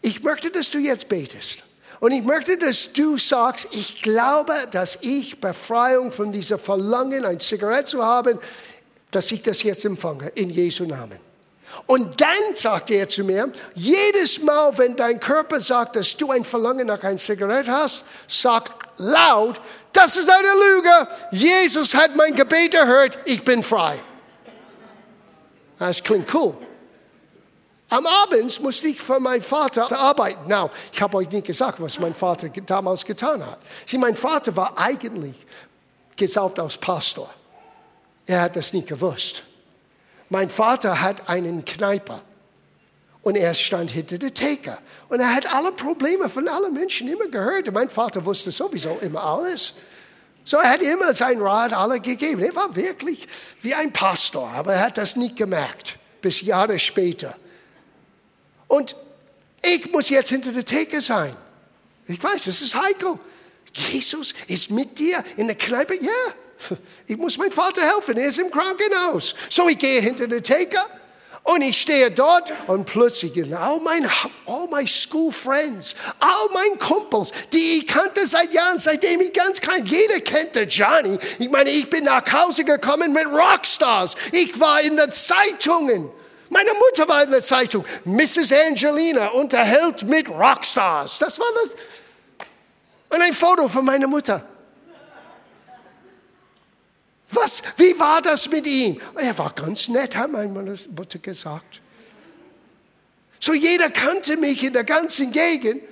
Ich 0.00 0.22
möchte, 0.22 0.50
dass 0.50 0.70
du 0.70 0.78
jetzt 0.78 1.08
betest. 1.08 1.64
Und 2.00 2.12
ich 2.12 2.22
möchte, 2.22 2.56
dass 2.56 2.92
du 2.92 3.16
sagst, 3.18 3.68
ich 3.72 4.02
glaube, 4.02 4.54
dass 4.70 4.98
ich 5.00 5.40
Befreiung 5.40 6.12
von 6.12 6.32
dieser 6.32 6.58
Verlangen, 6.58 7.24
ein 7.24 7.40
Zigarette 7.40 7.86
zu 7.86 8.04
haben, 8.04 8.38
dass 9.10 9.32
ich 9.32 9.42
das 9.42 9.62
jetzt 9.62 9.84
empfange, 9.84 10.28
in 10.34 10.50
Jesu 10.50 10.84
Namen. 10.84 11.27
Und 11.86 12.20
dann 12.20 12.54
sagte 12.54 12.94
er 12.94 13.08
zu 13.08 13.24
mir, 13.24 13.52
jedes 13.74 14.42
Mal, 14.42 14.76
wenn 14.78 14.96
dein 14.96 15.20
Körper 15.20 15.60
sagt, 15.60 15.96
dass 15.96 16.16
du 16.16 16.30
ein 16.30 16.44
Verlangen 16.44 16.86
nach 16.86 17.02
einer 17.02 17.16
Zigarette 17.16 17.72
hast, 17.72 18.04
sag 18.26 18.70
laut, 18.98 19.60
das 19.92 20.16
ist 20.16 20.30
eine 20.30 20.52
Lüge. 20.52 21.08
Jesus 21.30 21.94
hat 21.94 22.14
mein 22.16 22.34
Gebet 22.34 22.74
erhört, 22.74 23.18
ich 23.24 23.44
bin 23.44 23.62
frei. 23.62 23.98
Das 25.78 26.02
klingt 26.02 26.32
cool. 26.34 26.56
Am 27.90 28.06
Abend 28.06 28.60
musste 28.62 28.88
ich 28.88 29.00
für 29.00 29.18
meinen 29.18 29.40
Vater 29.40 29.90
arbeiten. 29.98 30.46
Now, 30.46 30.70
ich 30.92 31.00
habe 31.00 31.16
euch 31.16 31.30
nicht 31.30 31.46
gesagt, 31.46 31.80
was 31.80 31.98
mein 31.98 32.14
Vater 32.14 32.48
damals 32.48 33.04
getan 33.04 33.44
hat. 33.44 33.58
Sieh, 33.86 33.96
mein 33.96 34.14
Vater 34.14 34.54
war 34.54 34.76
eigentlich 34.76 35.34
gesalbt 36.14 36.58
als 36.58 36.76
Pastor. 36.76 37.32
Er 38.26 38.42
hat 38.42 38.56
das 38.56 38.74
nicht 38.74 38.88
gewusst. 38.88 39.42
Mein 40.28 40.50
Vater 40.50 41.00
hat 41.00 41.28
einen 41.28 41.64
Kneiper 41.64 42.22
und 43.22 43.36
er 43.36 43.54
stand 43.54 43.90
hinter 43.90 44.18
der 44.18 44.34
Theke 44.34 44.76
und 45.08 45.20
er 45.20 45.34
hat 45.34 45.52
alle 45.52 45.72
Probleme 45.72 46.28
von 46.28 46.48
allen 46.48 46.72
Menschen 46.72 47.08
immer 47.08 47.26
gehört. 47.26 47.72
Mein 47.72 47.90
Vater 47.90 48.24
wusste 48.24 48.50
sowieso 48.50 48.98
immer 49.00 49.22
alles. 49.22 49.74
So 50.44 50.56
er 50.58 50.70
hat 50.70 50.82
immer 50.82 51.12
sein 51.12 51.40
Rat 51.40 51.72
alle 51.72 52.00
gegeben. 52.00 52.42
Er 52.42 52.54
war 52.56 52.74
wirklich 52.74 53.26
wie 53.60 53.74
ein 53.74 53.92
Pastor, 53.92 54.48
aber 54.48 54.74
er 54.74 54.80
hat 54.80 54.98
das 54.98 55.16
nicht 55.16 55.36
gemerkt 55.36 55.98
bis 56.20 56.40
Jahre 56.40 56.78
später. 56.78 57.36
Und 58.66 58.96
ich 59.62 59.90
muss 59.92 60.08
jetzt 60.08 60.28
hinter 60.28 60.52
der 60.52 60.64
Theke 60.64 61.00
sein. 61.00 61.34
Ich 62.06 62.22
weiß, 62.22 62.44
das 62.44 62.62
ist 62.62 62.74
heikel. 62.74 63.18
Jesus 63.72 64.34
ist 64.46 64.70
mit 64.70 64.98
dir 64.98 65.22
in 65.36 65.46
der 65.46 65.56
Kneipe. 65.56 65.94
Ja, 66.02 66.10
ich 67.06 67.16
muss 67.16 67.38
meinem 67.38 67.52
Vater 67.52 67.82
helfen, 67.82 68.16
er 68.16 68.28
ist 68.28 68.38
im 68.38 68.50
Krankenhaus. 68.50 69.34
So 69.48 69.68
ich 69.68 69.78
gehe 69.78 70.00
hinter 70.00 70.26
der 70.26 70.42
Theke 70.42 70.78
und 71.44 71.62
ich 71.62 71.80
stehe 71.80 72.10
dort 72.10 72.52
und 72.66 72.84
plötzlich 72.84 73.32
all 73.54 73.80
meine, 73.80 74.08
all 74.46 74.68
my 74.70 74.86
school 74.86 75.32
friends, 75.32 75.94
all 76.18 76.48
meine 76.52 76.76
Kumpels, 76.76 77.32
die 77.52 77.78
ich 77.78 77.86
kannte 77.86 78.26
seit 78.26 78.52
Jahren, 78.52 78.78
seitdem 78.78 79.20
ich 79.22 79.32
ganz 79.32 79.60
klein, 79.60 79.86
jeder 79.86 80.20
kannte 80.20 80.62
Johnny. 80.62 81.18
Ich 81.38 81.48
meine, 81.48 81.70
ich 81.70 81.88
bin 81.88 82.04
nach 82.04 82.30
Hause 82.30 82.64
gekommen 82.64 83.12
mit 83.12 83.26
Rockstars. 83.26 84.14
Ich 84.32 84.60
war 84.60 84.82
in 84.82 84.96
den 84.96 85.10
Zeitungen. 85.10 86.10
Meine 86.50 86.70
Mutter 86.72 87.08
war 87.08 87.22
in 87.22 87.30
der 87.30 87.42
Zeitung. 87.42 87.84
Mrs. 88.04 88.52
Angelina 88.52 89.28
unterhält 89.28 90.08
mit 90.08 90.28
Rockstars. 90.28 91.18
Das 91.18 91.38
war 91.38 91.46
das. 91.62 91.70
Und 93.10 93.22
ein 93.22 93.32
Foto 93.32 93.68
von 93.68 93.84
meiner 93.84 94.06
Mutter. 94.06 94.46
Was? 97.30 97.62
Wie 97.76 97.98
war 97.98 98.22
das 98.22 98.48
mit 98.48 98.66
ihm? 98.66 99.00
Er 99.16 99.36
war 99.36 99.52
ganz 99.52 99.88
nett, 99.88 100.16
hat 100.16 100.32
meine 100.32 100.48
Mutter 100.50 101.18
gesagt. 101.18 101.80
So 103.38 103.52
jeder 103.52 103.90
kannte 103.90 104.36
mich 104.36 104.62
in 104.64 104.72
der 104.72 104.84
ganzen 104.84 105.30
Gegend 105.30 105.82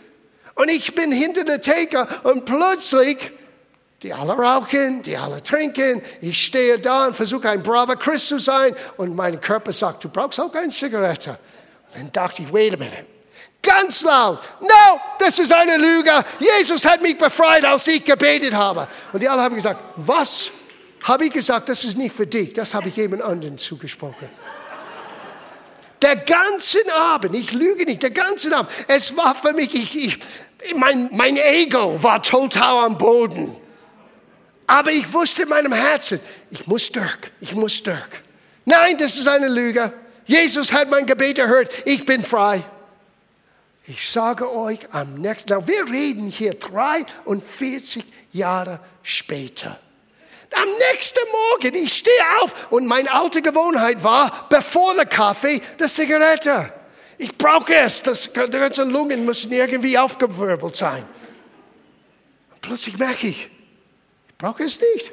und 0.55 0.68
ich 0.68 0.94
bin 0.94 1.12
hinter 1.12 1.44
der 1.44 1.61
Theke 1.61 2.07
und 2.25 2.44
plötzlich 2.44 3.33
Die 4.03 4.12
alle 4.12 4.35
rauchen, 4.35 5.03
die 5.03 5.16
alle 5.16 5.42
trinken. 5.42 6.03
Ich 6.20 6.44
stehe 6.44 6.79
da 6.79 7.07
und 7.07 7.16
versuche 7.16 7.49
ein 7.49 7.62
braver 7.62 7.96
Christ 7.96 8.29
zu 8.29 8.38
sein. 8.38 8.77
Und 8.99 9.16
mein 9.16 9.40
Körper 9.40 9.72
sagt, 9.72 10.05
du 10.05 10.09
brauchst 10.09 10.38
auch 10.38 10.53
keine 10.53 10.68
Zigarette. 10.68 11.38
Und 11.87 11.96
dann 11.96 12.12
dachte 12.12 12.42
ich, 12.42 12.53
wait 12.53 12.75
a 12.75 12.77
minute. 12.77 13.07
Ganz 13.62 14.03
laut, 14.03 14.38
no, 14.61 15.01
das 15.18 15.38
ist 15.38 15.53
eine 15.53 15.77
Lüge. 15.77 16.12
Jesus 16.38 16.85
hat 16.85 17.03
mich 17.03 17.18
befreit, 17.18 17.64
als 17.64 17.87
ich 17.88 18.05
gebetet 18.05 18.55
habe. 18.55 18.87
Und 19.12 19.22
die 19.22 19.29
alle 19.29 19.42
haben 19.42 19.57
gesagt, 19.57 19.81
was? 19.96 20.51
Habe 21.07 21.27
ich 21.27 21.33
gesagt, 21.33 21.69
das 21.69 21.85
ist 21.85 21.97
nicht 21.97 22.14
für 22.14 22.27
dich. 22.27 22.53
Das 22.53 22.75
habe 22.75 22.88
ich 22.88 22.97
jemand 22.97 23.23
anderen 23.23 23.59
zugesprochen. 23.59 24.29
Der 26.03 26.16
ganze 26.16 26.79
Abend, 26.92 27.35
ich 27.37 27.53
lüge 27.53 27.85
nicht, 27.85 28.03
der 28.03 28.11
ganze 28.11 28.55
Abend, 28.55 28.71
es 28.88 29.16
war 29.16 29.35
für 29.35 29.53
mich, 29.53 29.73
ich, 29.73 29.97
ich, 30.05 30.19
mein, 30.75 31.09
mein 31.12 31.37
Ego 31.37 32.03
war 32.03 32.21
total 32.23 32.87
am 32.87 32.99
Boden. 32.99 33.57
Aber 34.66 34.90
ich 34.90 35.11
wusste 35.12 35.45
in 35.45 35.49
meinem 35.49 35.73
Herzen, 35.73 36.19
ich 36.51 36.66
muss 36.66 36.90
Dirk, 36.90 37.31
ich 37.40 37.55
muss 37.55 37.83
Dirk. 37.85 38.23
Nein, 38.64 38.97
das 38.99 39.16
ist 39.16 39.29
eine 39.29 39.49
Lüge. 39.49 39.92
Jesus 40.27 40.73
hat 40.73 40.90
mein 40.90 41.07
Gebet 41.07 41.38
erhört, 41.38 41.71
ich 41.85 42.05
bin 42.05 42.25
frei. 42.25 42.64
Ich 43.87 44.11
sage 44.11 44.53
euch 44.53 44.81
am 44.90 45.14
nächsten 45.14 45.51
Tag, 45.51 45.69
wir 45.69 45.88
reden 45.88 46.29
hier 46.29 46.55
43 46.55 48.05
Jahre 48.33 48.81
später. 49.05 49.79
Am 50.54 50.68
nächsten 50.92 51.20
Morgen, 51.30 51.74
ich 51.74 51.94
stehe 51.94 52.40
auf 52.40 52.70
und 52.70 52.87
meine 52.87 53.11
alte 53.11 53.42
Gewohnheit 53.42 54.02
war, 54.02 54.46
bevor 54.48 54.94
der 54.94 55.06
Kaffee, 55.06 55.61
die 55.80 55.87
Zigarette. 55.87 56.72
Ich 57.18 57.37
brauche 57.37 57.74
es, 57.74 58.02
das, 58.02 58.30
die 58.32 58.50
ganzen 58.50 58.90
Lungen 58.90 59.24
müssen 59.24 59.50
irgendwie 59.52 59.98
aufgewirbelt 59.98 60.76
sein. 60.76 61.06
Und 62.52 62.61
plötzlich 62.61 62.98
merke 62.98 63.28
ich, 63.28 63.50
ich 64.28 64.37
brauche 64.38 64.64
es 64.64 64.78
nicht. 64.80 65.12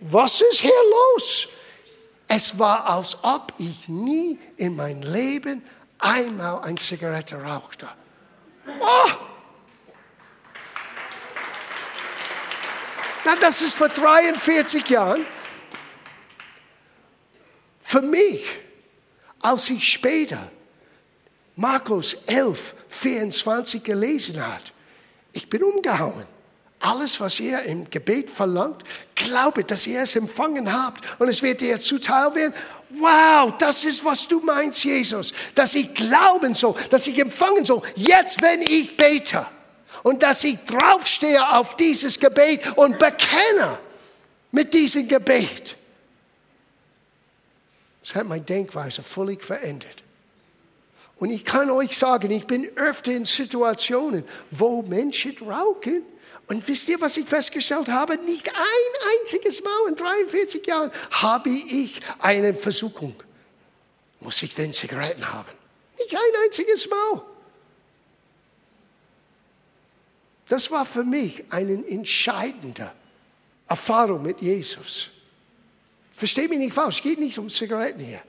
Was 0.00 0.40
ist 0.40 0.60
hier 0.60 0.70
los? 1.14 1.48
Es 2.28 2.58
war, 2.58 2.88
als 2.88 3.16
ob 3.22 3.52
ich 3.58 3.88
nie 3.88 4.38
in 4.56 4.76
mein 4.76 5.02
Leben 5.02 5.62
einmal 5.98 6.60
eine 6.62 6.76
Zigarette 6.76 7.42
rauchte. 7.42 7.88
Oh! 8.80 9.27
Na, 13.24 13.36
das 13.36 13.60
ist 13.60 13.74
vor 13.74 13.88
43 13.88 14.88
Jahren. 14.88 15.26
Für 17.80 18.02
mich, 18.02 18.44
als 19.40 19.70
ich 19.70 19.92
später 19.92 20.50
Markus 21.56 22.16
11, 22.26 22.74
24 22.88 23.82
gelesen 23.82 24.46
hat, 24.46 24.72
ich 25.32 25.48
bin 25.48 25.62
umgehauen. 25.62 26.26
Alles, 26.80 27.18
was 27.20 27.40
ihr 27.40 27.60
im 27.62 27.90
Gebet 27.90 28.30
verlangt, 28.30 28.84
glaube, 29.16 29.64
dass 29.64 29.86
ihr 29.86 30.02
es 30.02 30.14
empfangen 30.14 30.72
habt 30.72 31.02
und 31.20 31.28
es 31.28 31.42
wird 31.42 31.60
dir 31.60 31.76
zuteil 31.76 32.32
werden. 32.36 32.54
Wow, 32.90 33.52
das 33.58 33.84
ist, 33.84 34.04
was 34.04 34.28
du 34.28 34.38
meinst, 34.40 34.84
Jesus. 34.84 35.32
Dass 35.54 35.74
ich 35.74 35.92
glauben 35.92 36.54
soll, 36.54 36.74
dass 36.90 37.06
ich 37.08 37.18
empfangen 37.18 37.64
soll, 37.64 37.82
jetzt, 37.96 38.40
wenn 38.42 38.62
ich 38.62 38.96
bete 38.96 39.44
und 40.02 40.22
dass 40.22 40.44
ich 40.44 40.58
draufstehe 40.66 41.56
auf 41.56 41.76
dieses 41.76 42.18
Gebet 42.18 42.76
und 42.76 42.98
bekenne 42.98 43.78
mit 44.52 44.72
diesem 44.74 45.08
Gebet. 45.08 45.76
Das 48.02 48.14
hat 48.14 48.26
meine 48.26 48.42
Denkweise 48.42 49.02
völlig 49.02 49.42
verändert. 49.42 50.02
Und 51.16 51.30
ich 51.30 51.44
kann 51.44 51.68
euch 51.70 51.98
sagen, 51.98 52.30
ich 52.30 52.46
bin 52.46 52.70
öfter 52.76 53.12
in 53.12 53.24
Situationen, 53.24 54.24
wo 54.50 54.82
Menschen 54.82 55.36
rauchen. 55.38 56.02
Und 56.46 56.66
wisst 56.66 56.88
ihr, 56.88 57.00
was 57.00 57.16
ich 57.16 57.26
festgestellt 57.26 57.88
habe? 57.88 58.16
Nicht 58.18 58.48
ein 58.48 59.18
einziges 59.20 59.62
Mal 59.62 59.88
in 59.88 59.96
43 59.96 60.66
Jahren 60.66 60.90
habe 61.10 61.50
ich 61.50 62.00
eine 62.20 62.54
Versuchung. 62.54 63.14
Muss 64.20 64.42
ich 64.42 64.54
denn 64.54 64.72
Zigaretten 64.72 65.30
haben? 65.30 65.50
Nicht 65.98 66.14
ein 66.14 66.44
einziges 66.44 66.88
Mal. 66.88 67.22
Das 70.48 70.70
war 70.70 70.86
für 70.86 71.04
mich 71.04 71.44
eine 71.50 71.86
entscheidende 71.88 72.90
Erfahrung 73.66 74.22
mit 74.22 74.40
Jesus. 74.40 75.10
Versteh 76.12 76.48
mich 76.48 76.58
nicht 76.58 76.72
falsch, 76.72 76.96
es 76.96 77.02
geht 77.02 77.20
nicht 77.20 77.38
um 77.38 77.48
Zigaretten 77.48 78.00
hier. 78.00 78.22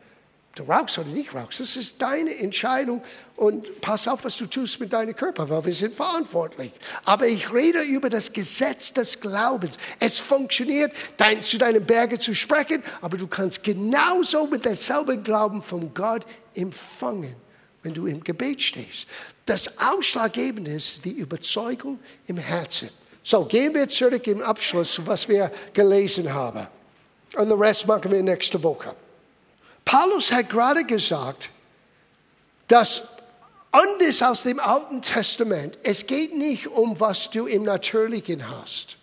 Du 0.55 0.63
rauchst 0.63 0.97
oder 0.97 1.07
nicht 1.09 1.33
rauchst, 1.33 1.61
das 1.61 1.77
ist 1.77 2.01
deine 2.01 2.37
Entscheidung 2.37 3.01
und 3.37 3.79
pass 3.79 4.07
auf, 4.07 4.25
was 4.25 4.35
du 4.35 4.45
tust 4.45 4.79
mit 4.81 4.91
deinem 4.91 5.15
Körper, 5.15 5.49
weil 5.49 5.63
wir 5.63 5.73
sind 5.73 5.95
verantwortlich. 5.95 6.71
Aber 7.05 7.27
ich 7.27 7.53
rede 7.53 7.81
über 7.83 8.09
das 8.09 8.33
Gesetz 8.33 8.91
des 8.91 9.21
Glaubens. 9.21 9.77
Es 9.99 10.19
funktioniert, 10.19 10.91
dein, 11.15 11.41
zu 11.43 11.57
deinen 11.57 11.85
Bergen 11.85 12.19
zu 12.19 12.35
sprechen, 12.35 12.83
aber 12.99 13.15
du 13.15 13.27
kannst 13.27 13.63
genauso 13.63 14.47
mit 14.47 14.65
derselben 14.65 15.23
Glauben 15.23 15.63
von 15.63 15.93
Gott 15.93 16.25
empfangen, 16.53 17.35
wenn 17.83 17.93
du 17.93 18.07
im 18.07 18.23
Gebet 18.23 18.61
stehst. 18.61 19.07
Das 19.45 19.77
Ausschlaggebende 19.77 20.71
ist 20.71 21.03
die 21.05 21.11
Überzeugung 21.11 21.99
im 22.27 22.37
Herzen. 22.37 22.89
So, 23.23 23.45
gehen 23.45 23.73
wir 23.73 23.87
zurück 23.87 24.25
im 24.27 24.41
Abschluss, 24.41 25.01
was 25.05 25.27
wir 25.27 25.51
gelesen 25.73 26.33
haben. 26.33 26.67
Und 27.35 27.49
den 27.49 27.59
Rest 27.59 27.87
machen 27.87 28.11
wir 28.11 28.21
nächste 28.21 28.61
Woche. 28.63 28.95
Paulus 29.85 30.31
hat 30.31 30.49
gerade 30.49 30.83
gesagt, 30.83 31.49
dass 32.67 33.03
anders 33.71 34.21
aus 34.21 34.43
dem 34.43 34.59
Alten 34.59 35.01
Testament, 35.01 35.77
es 35.83 36.05
geht 36.05 36.35
nicht 36.35 36.67
um, 36.67 36.99
was 36.99 37.29
du 37.29 37.47
im 37.47 37.63
Natürlichen 37.63 38.47
hast. 38.49 38.98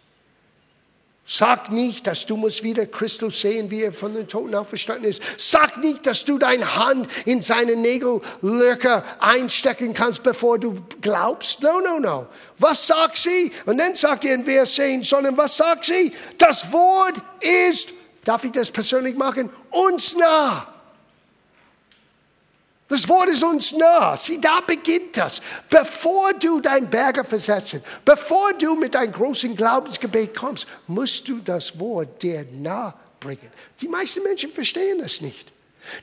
Sag 1.29 1.73
nicht, 1.73 2.07
dass 2.07 2.25
du 2.25 2.37
musst 2.37 2.63
wieder 2.63 2.87
Christus 2.87 3.41
sehen, 3.41 3.69
wie 3.69 3.83
er 3.83 3.93
von 3.93 4.15
den 4.15 4.29
Toten 4.29 4.55
auferstanden 4.55 5.11
ist. 5.11 5.21
Sag 5.39 5.79
nicht, 5.79 6.07
dass 6.07 6.25
du 6.25 6.39
deine 6.39 6.77
Hand 6.77 7.09
in 7.25 7.43
seine 7.43 7.75
Nägellöcher 7.75 9.03
einstecken 9.19 9.93
kannst, 9.93 10.23
bevor 10.23 10.61
du 10.61 10.77
glaubst. 11.01 11.63
No, 11.63 11.81
no, 11.81 11.99
no. 11.99 12.27
Was 12.59 12.87
sagt 12.87 13.19
sie? 13.19 13.51
Und 13.65 13.79
dann 13.79 13.97
sagt 13.97 14.25
er 14.25 14.37
in 14.37 14.45
Vers 14.45 14.75
10, 14.75 15.03
sondern 15.03 15.37
was 15.37 15.57
sagt 15.57 15.87
sie? 15.87 16.13
Das 16.39 16.71
Wort 16.73 17.21
ist, 17.41 17.89
darf 18.23 18.45
ich 18.45 18.53
das 18.53 18.71
persönlich 18.71 19.17
machen, 19.17 19.51
uns 19.71 20.15
nah. 20.15 20.76
Das 22.89 23.09
Wort 23.09 23.29
ist 23.29 23.43
uns 23.43 23.73
nah. 23.73 24.17
Sieh, 24.17 24.41
da 24.41 24.61
beginnt 24.61 25.17
das. 25.17 25.41
Bevor 25.69 26.33
du 26.35 26.61
dein 26.61 26.89
Berger 26.89 27.25
versetzen, 27.25 27.83
bevor 28.05 28.53
du 28.53 28.77
mit 28.77 28.95
deinem 28.95 29.13
großen 29.13 29.57
Glaubensgebet 29.57 30.37
kommst, 30.37 30.67
musst 30.87 31.29
du 31.29 31.41
das 31.41 31.79
Wort 31.81 32.23
dir 32.23 32.47
nah 32.53 32.95
bringen. 33.19 33.51
Die 33.81 33.89
meisten 33.89 34.23
Menschen 34.23 34.53
verstehen 34.53 35.01
das 35.01 35.21
nicht. 35.21 35.53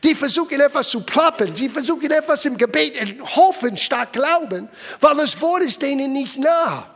Die 0.03 0.15
versuchen 0.15 0.59
etwas 0.59 0.89
zu 0.89 1.01
plappern, 1.01 1.53
sie 1.55 1.69
versuchen 1.69 2.09
etwas 2.09 2.45
im 2.45 2.57
Gebet 2.57 3.21
hoffen 3.35 3.77
statt 3.77 4.13
glauben, 4.13 4.69
weil 5.01 5.15
das 5.17 5.39
Wort 5.41 5.63
ist 5.63 5.81
denen 5.81 6.13
nicht 6.13 6.37
nah. 6.37 6.89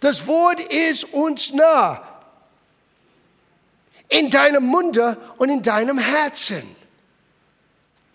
Das 0.00 0.26
Wort 0.26 0.60
ist 0.60 1.04
uns 1.12 1.52
nah. 1.52 2.02
In 4.08 4.28
deinem 4.30 4.64
Munde 4.64 5.16
und 5.36 5.50
in 5.50 5.62
deinem 5.62 5.98
Herzen. 5.98 6.62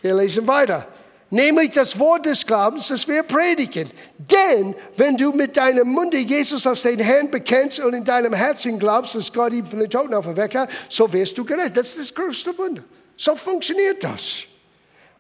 Wir 0.01 0.13
lesen 0.15 0.45
weiter 0.45 0.87
nämlich 1.35 1.69
das 1.69 1.99
Wort 1.99 2.25
des 2.25 2.45
Glaubens, 2.45 2.87
das 2.87 3.07
wir 3.07 3.21
predigen. 3.23 3.89
Denn 4.17 4.73
wenn 4.95 5.17
du 5.17 5.31
mit 5.31 5.57
deinem 5.57 5.89
Munde 5.89 6.17
Jesus 6.17 6.65
als 6.65 6.81
den 6.81 6.99
Herrn 6.99 7.29
bekennst 7.29 7.79
und 7.79 7.93
in 7.93 8.03
deinem 8.03 8.33
Herzen 8.33 8.79
glaubst, 8.79 9.15
dass 9.15 9.31
Gott 9.31 9.53
ihn 9.53 9.65
von 9.65 9.79
den 9.79 9.89
Toten 9.89 10.13
auferweckt 10.13 10.55
hat, 10.55 10.69
so 10.89 11.11
wirst 11.11 11.37
du 11.37 11.45
gerecht. 11.45 11.75
Das 11.77 11.89
ist 11.89 11.99
das 11.99 12.15
größte 12.15 12.57
Wunder. 12.57 12.83
So 13.17 13.35
funktioniert 13.35 14.03
das. 14.03 14.43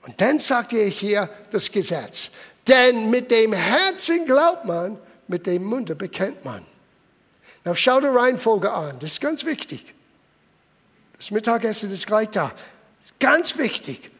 Und 0.07 0.19
dann 0.19 0.39
sagt 0.39 0.73
er 0.73 0.87
hier 0.87 1.29
das 1.51 1.71
Gesetz. 1.71 2.29
Denn 2.67 3.09
mit 3.09 3.29
dem 3.29 3.53
Herzen 3.53 4.25
glaubt 4.25 4.65
man, 4.65 4.97
mit 5.27 5.45
dem 5.45 5.63
Munde 5.63 5.95
bekennt 5.95 6.43
man. 6.45 6.65
Na, 7.63 7.75
schau 7.75 7.99
die 7.99 8.07
Reihenfolge 8.07 8.71
an. 8.71 8.97
Das 8.99 9.13
ist 9.13 9.21
ganz 9.21 9.43
wichtig. 9.43 9.93
Das 11.17 11.31
Mittagessen 11.31 11.91
ist 11.91 12.07
gleich 12.07 12.29
da. 12.29 12.51
Ganz 13.19 13.57
wichtig. 13.57 14.11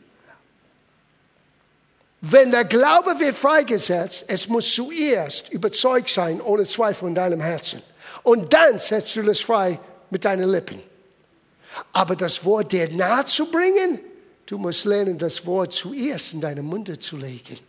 Wenn 2.27 2.49
der 2.49 2.65
Glaube 2.65 3.19
wird 3.19 3.35
freigesetzt, 3.35 4.25
es 4.27 4.47
muss 4.47 4.73
zuerst 4.73 5.49
überzeugt 5.49 6.09
sein, 6.09 6.41
ohne 6.41 6.65
Zweifel 6.65 7.09
in 7.09 7.13
deinem 7.13 7.39
Herzen. 7.39 7.83
Und 8.23 8.51
dann 8.51 8.79
setzt 8.79 9.15
du 9.15 9.21
das 9.21 9.41
frei 9.41 9.79
mit 10.09 10.25
deinen 10.25 10.49
Lippen. 10.49 10.81
Aber 11.93 12.15
das 12.15 12.43
Wort 12.43 12.71
dir 12.71 12.89
nahe 12.89 13.25
zu 13.25 13.45
bringen, 13.51 13.99
du 14.47 14.57
musst 14.57 14.85
lernen, 14.85 15.19
das 15.19 15.45
Wort 15.45 15.73
zuerst 15.73 16.33
in 16.33 16.41
deinen 16.41 16.65
Munde 16.65 16.97
zu 16.97 17.15
legen. 17.15 17.59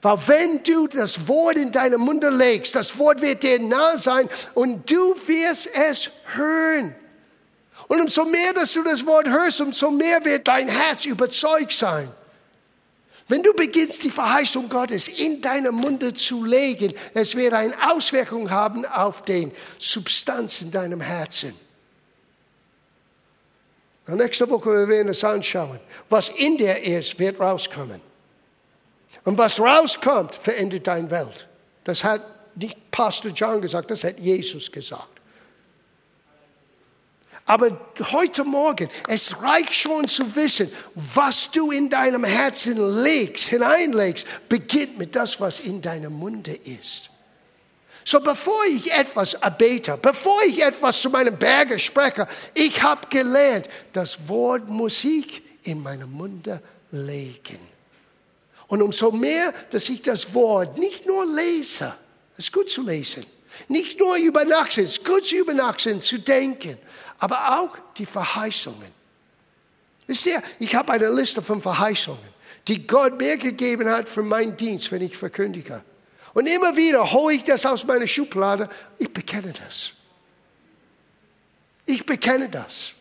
Weil 0.00 0.18
wenn 0.26 0.62
du 0.62 0.86
das 0.86 1.28
Wort 1.28 1.58
in 1.58 1.70
deinen 1.70 2.00
Munde 2.00 2.30
legst, 2.30 2.74
das 2.74 2.96
Wort 2.98 3.20
wird 3.20 3.42
dir 3.42 3.58
nah 3.58 3.98
sein 3.98 4.26
und 4.54 4.90
du 4.90 5.14
wirst 5.26 5.68
es 5.74 6.10
hören. 6.34 6.94
Und 7.88 8.00
umso 8.00 8.24
mehr, 8.24 8.54
dass 8.54 8.72
du 8.72 8.82
das 8.82 9.04
Wort 9.04 9.28
hörst, 9.28 9.60
umso 9.60 9.90
mehr 9.90 10.24
wird 10.24 10.48
dein 10.48 10.68
Herz 10.68 11.04
überzeugt 11.04 11.72
sein. 11.72 12.10
Wenn 13.28 13.42
du 13.42 13.54
beginnst, 13.54 14.02
die 14.04 14.10
Verheißung 14.10 14.68
Gottes 14.68 15.08
in 15.08 15.40
deinem 15.40 15.76
Munde 15.76 16.12
zu 16.12 16.44
legen, 16.44 16.92
es 17.14 17.34
wird 17.34 17.52
eine 17.52 17.74
Auswirkung 17.90 18.50
haben 18.50 18.84
auf 18.84 19.24
den 19.24 19.52
Substanz 19.78 20.62
in 20.62 20.70
deinem 20.70 21.00
Herzen. 21.00 21.54
Und 24.06 24.16
nächste 24.16 24.48
Woche 24.50 24.70
werden 24.88 24.88
wir 24.88 25.06
uns 25.06 25.22
anschauen. 25.22 25.78
Was 26.08 26.28
in 26.30 26.56
dir 26.56 26.82
ist, 26.82 27.18
wird 27.18 27.38
rauskommen. 27.38 28.00
Und 29.24 29.38
was 29.38 29.60
rauskommt, 29.60 30.34
verändert 30.34 30.86
deine 30.86 31.10
Welt. 31.10 31.46
Das 31.84 32.02
hat 32.02 32.22
nicht 32.56 32.90
Pastor 32.90 33.30
John 33.30 33.60
gesagt, 33.60 33.90
das 33.90 34.04
hat 34.04 34.18
Jesus 34.18 34.70
gesagt. 34.70 35.11
Aber 37.44 37.76
heute 38.12 38.44
Morgen, 38.44 38.88
es 39.08 39.42
reicht 39.42 39.74
schon 39.74 40.06
zu 40.06 40.34
wissen, 40.36 40.70
was 40.94 41.50
du 41.50 41.70
in 41.72 41.90
deinem 41.90 42.24
Herzen 42.24 43.02
legst, 43.02 43.46
hineinlegst, 43.48 44.26
beginnt 44.48 44.98
mit 44.98 45.16
das, 45.16 45.40
was 45.40 45.60
in 45.60 45.82
deinem 45.82 46.12
Munde 46.12 46.52
ist. 46.52 47.10
So 48.04 48.20
bevor 48.20 48.64
ich 48.66 48.90
etwas 48.92 49.34
erbete, 49.34 49.96
bevor 50.00 50.42
ich 50.44 50.62
etwas 50.62 51.00
zu 51.00 51.10
meinem 51.10 51.36
Berge 51.38 51.78
spreche, 51.78 52.26
ich 52.54 52.82
habe 52.82 53.06
gelernt, 53.08 53.68
das 53.92 54.28
Wort 54.28 54.68
Musik 54.68 55.42
in 55.64 55.82
meinem 55.82 56.10
Munde 56.12 56.60
legen. 56.90 57.58
Und 58.66 58.82
umso 58.82 59.10
mehr, 59.10 59.52
dass 59.70 59.88
ich 59.88 60.02
das 60.02 60.32
Wort 60.34 60.78
nicht 60.78 61.06
nur 61.06 61.26
lese, 61.26 61.94
es 62.36 62.46
ist 62.46 62.52
gut 62.52 62.70
zu 62.70 62.82
lesen, 62.82 63.24
nicht 63.68 64.00
nur 64.00 64.16
über 64.16 64.44
Nacht, 64.44 64.78
es 64.78 64.98
ist 64.98 65.04
gut 65.04 65.26
zu 65.26 65.36
über 65.36 65.54
Nacht 65.54 65.80
zu 65.80 66.18
denken, 66.18 66.78
aber 67.22 67.60
auch 67.60 67.78
die 67.96 68.04
Verheißungen. 68.04 68.92
Wisst 70.08 70.26
ihr, 70.26 70.42
ich 70.58 70.74
habe 70.74 70.92
eine 70.92 71.08
Liste 71.08 71.40
von 71.40 71.62
Verheißungen, 71.62 72.18
die 72.66 72.84
Gott 72.84 73.16
mir 73.16 73.36
gegeben 73.36 73.88
hat 73.88 74.08
für 74.08 74.24
meinen 74.24 74.56
Dienst, 74.56 74.90
wenn 74.90 75.02
ich 75.02 75.16
verkündige. 75.16 75.84
Und 76.34 76.48
immer 76.48 76.76
wieder 76.76 77.12
hole 77.12 77.36
ich 77.36 77.44
das 77.44 77.64
aus 77.64 77.84
meiner 77.84 78.08
Schublade. 78.08 78.68
Ich 78.98 79.12
bekenne 79.12 79.52
das. 79.52 79.92
Ich 81.86 82.04
bekenne 82.04 82.48
das. 82.48 82.92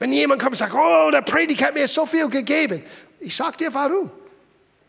Wenn 0.00 0.12
jemand 0.12 0.40
kommt 0.40 0.54
und 0.54 0.58
sagt, 0.58 0.74
oh, 0.74 1.10
der 1.12 1.22
Prediger 1.22 1.66
hat 1.66 1.74
mir 1.74 1.86
so 1.86 2.04
viel 2.04 2.28
gegeben. 2.28 2.82
Ich 3.20 3.36
sage 3.36 3.58
dir 3.58 3.72
warum. 3.72 4.10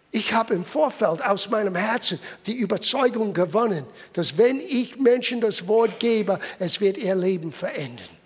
Ich 0.09 0.33
habe 0.33 0.55
im 0.55 0.65
Vorfeld 0.65 1.23
aus 1.23 1.47
meinem 1.51 1.75
Herzen 1.75 2.19
die 2.47 2.55
Überzeugung 2.55 3.35
gewonnen, 3.35 3.85
dass 4.13 4.35
wenn 4.35 4.59
ich 4.59 4.97
Menschen 4.97 5.41
das 5.41 5.67
Wort 5.67 5.99
gebe, 5.99 6.39
es 6.57 6.81
wird 6.81 6.97
ihr 6.97 7.13
Leben 7.13 7.51
verändern. 7.51 8.16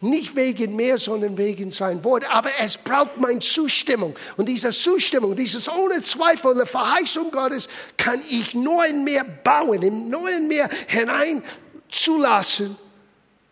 Nicht 0.00 0.36
wegen 0.36 0.76
mir, 0.76 0.96
sondern 0.96 1.36
wegen 1.36 1.72
sein 1.72 2.04
Wort. 2.04 2.24
Aber 2.30 2.50
es 2.60 2.78
braucht 2.78 3.16
meine 3.18 3.40
Zustimmung. 3.40 4.14
Und 4.36 4.48
diese 4.48 4.70
Zustimmung, 4.70 5.34
dieses 5.34 5.68
ohne 5.68 6.02
Zweifel 6.02 6.52
eine 6.52 6.66
Verheißung 6.66 7.32
Gottes, 7.32 7.68
kann 7.96 8.22
ich 8.30 8.54
nur 8.54 8.86
in 8.86 9.02
mir 9.02 9.24
bauen, 9.24 9.82
im 9.82 10.08
neuen 10.08 10.46
mir 10.46 10.68
hinein 10.86 11.42
zulassen, 11.90 12.76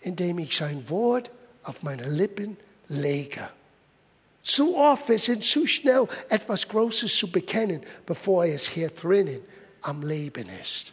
indem 0.00 0.38
ich 0.38 0.56
sein 0.56 0.88
Wort 0.88 1.32
auf 1.64 1.82
meine 1.82 2.08
Lippen 2.08 2.56
lege. 2.88 3.48
Zu 4.40 4.76
oft, 4.76 5.08
wir 5.08 5.18
sind 5.18 5.42
zu 5.42 5.66
schnell, 5.66 6.06
etwas 6.28 6.68
Großes 6.68 7.16
zu 7.16 7.28
bekennen, 7.28 7.82
bevor 8.06 8.44
es 8.44 8.68
hier 8.68 8.90
drinnen 8.90 9.40
am 9.82 10.06
Leben 10.06 10.46
ist. 10.62 10.92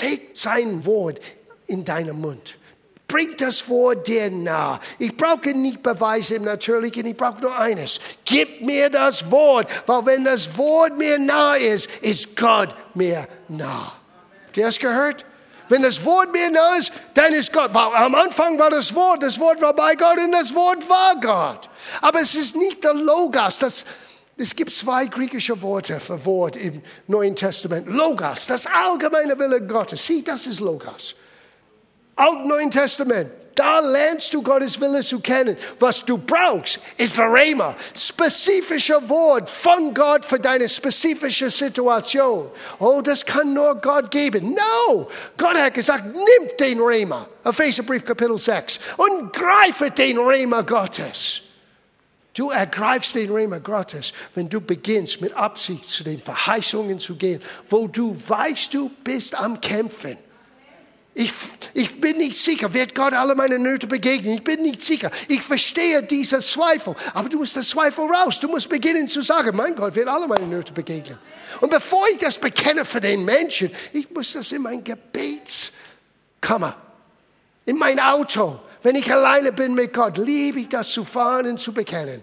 Leg 0.00 0.30
sein 0.32 0.86
Wort 0.86 1.20
in 1.66 1.84
deinen 1.84 2.20
Mund 2.20 2.56
bring 3.08 3.36
das 3.36 3.68
Wort 3.68 4.06
dir 4.06 4.30
nah. 4.30 4.80
Ich 4.98 5.16
brauche 5.16 5.50
nicht 5.50 5.82
Beweise 5.82 6.36
im 6.36 6.44
Natürlichen, 6.44 7.04
ich 7.06 7.16
brauche 7.16 7.40
nur 7.40 7.58
eines. 7.58 8.00
Gib 8.24 8.62
mir 8.62 8.88
das 8.88 9.30
Wort, 9.30 9.68
weil 9.86 10.06
wenn 10.06 10.24
das 10.24 10.56
Wort 10.56 10.96
mir 10.96 11.18
nah 11.18 11.54
ist, 11.54 11.88
ist 12.00 12.36
Gott 12.36 12.74
mir 12.94 13.28
nah. 13.48 13.92
Habt 14.46 14.56
ihr 14.56 14.66
das 14.66 14.78
gehört? 14.78 15.24
Wenn 15.68 15.82
das 15.82 16.04
Wort 16.04 16.32
mir 16.32 16.50
nah 16.50 16.76
ist, 16.76 16.92
dann 17.14 17.32
ist 17.32 17.52
Gott. 17.52 17.74
Am 17.74 18.14
Anfang 18.14 18.58
war 18.58 18.70
das 18.70 18.94
Wort, 18.94 19.22
das 19.22 19.38
Wort 19.40 19.60
war 19.62 19.72
bei 19.72 19.94
Gott 19.94 20.18
und 20.18 20.32
das 20.32 20.54
Wort 20.54 20.86
war 20.88 21.16
Gott. 21.20 21.70
Aber 22.00 22.20
es 22.20 22.34
ist 22.34 22.56
nicht 22.56 22.84
der 22.84 22.94
Logos, 22.94 23.58
das, 23.58 23.84
es 24.36 24.54
gibt 24.54 24.72
zwei 24.72 25.06
griechische 25.06 25.60
Worte 25.62 26.00
für 26.00 26.24
Wort 26.26 26.56
im 26.56 26.82
Neuen 27.06 27.36
Testament. 27.36 27.88
Logos, 27.88 28.46
das 28.46 28.66
allgemeine 28.66 29.38
Wille 29.38 29.62
Gottes. 29.62 30.04
Sieh, 30.04 30.22
das 30.22 30.46
ist 30.46 30.60
Logos. 30.60 31.14
Alten 32.16 32.48
Neuen 32.48 32.70
Testament. 32.70 33.30
Da 33.54 33.80
lernst 33.80 34.32
du 34.32 34.42
Gottes 34.42 34.80
Wille 34.80 35.02
zu 35.02 35.20
kennen. 35.20 35.56
Was 35.78 36.04
du 36.04 36.16
brauchst, 36.16 36.80
ist 36.96 37.18
der 37.18 37.32
Rema. 37.32 37.74
Spezifische 37.94 38.96
Wort 39.08 39.50
von 39.50 39.92
Gott 39.92 40.24
für 40.24 40.40
deine 40.40 40.68
spezifische 40.68 41.50
Situation. 41.50 42.50
Oh, 42.78 43.02
das 43.02 43.24
kann 43.26 43.52
nur 43.52 43.74
Gott 43.74 44.10
geben. 44.10 44.54
No! 44.54 45.08
Gott 45.36 45.56
hat 45.56 45.74
gesagt, 45.74 46.06
nimm 46.06 46.56
den 46.58 46.80
Rema. 46.80 47.28
Epheserbrief 47.44 48.04
Kapitel 48.04 48.38
6. 48.38 48.80
Und 48.96 49.32
greife 49.32 49.90
den 49.90 50.18
Rema 50.18 50.62
Gottes. 50.62 51.42
Du 52.34 52.48
ergreifst 52.48 53.14
den 53.14 53.30
Rema 53.30 53.58
Gottes, 53.58 54.14
wenn 54.34 54.48
du 54.48 54.62
beginnst 54.62 55.20
mit 55.20 55.34
Absicht 55.34 55.86
zu 55.86 56.02
den 56.02 56.18
Verheißungen 56.18 56.98
zu 56.98 57.16
gehen, 57.16 57.42
wo 57.68 57.86
du 57.86 58.16
weißt, 58.26 58.72
du 58.72 58.90
bist 59.04 59.34
am 59.34 59.60
Kämpfen. 59.60 60.16
Ich, 61.14 61.30
ich 61.74 62.00
bin 62.00 62.16
nicht 62.16 62.34
sicher, 62.34 62.72
wird 62.72 62.94
Gott 62.94 63.12
alle 63.12 63.34
meine 63.34 63.58
Nöte 63.58 63.86
begegnen? 63.86 64.34
Ich 64.34 64.44
bin 64.44 64.62
nicht 64.62 64.80
sicher. 64.80 65.10
Ich 65.28 65.42
verstehe 65.42 66.02
diese 66.02 66.38
Zweifel. 66.38 66.94
Aber 67.12 67.28
du 67.28 67.38
musst 67.38 67.54
das 67.54 67.68
Zweifel 67.68 68.06
raus. 68.06 68.40
Du 68.40 68.48
musst 68.48 68.68
beginnen 68.68 69.08
zu 69.08 69.20
sagen, 69.20 69.54
mein 69.54 69.74
Gott 69.74 69.94
wird 69.94 70.08
alle 70.08 70.26
meine 70.26 70.46
Nöte 70.46 70.72
begegnen. 70.72 71.18
Und 71.60 71.70
bevor 71.70 72.08
ich 72.08 72.18
das 72.18 72.38
bekenne 72.38 72.86
für 72.86 73.00
den 73.00 73.24
Menschen, 73.26 73.70
ich 73.92 74.10
muss 74.10 74.32
das 74.32 74.52
in 74.52 74.62
mein 74.62 74.82
Gebetskammer, 74.82 76.76
in 77.66 77.76
mein 77.76 78.00
Auto, 78.00 78.58
wenn 78.82 78.96
ich 78.96 79.12
alleine 79.12 79.52
bin 79.52 79.74
mit 79.74 79.92
Gott, 79.92 80.16
liebe 80.16 80.60
ich 80.60 80.68
das 80.70 80.88
zu 80.88 81.04
fahren 81.04 81.46
und 81.46 81.60
zu 81.60 81.74
bekennen. 81.74 82.22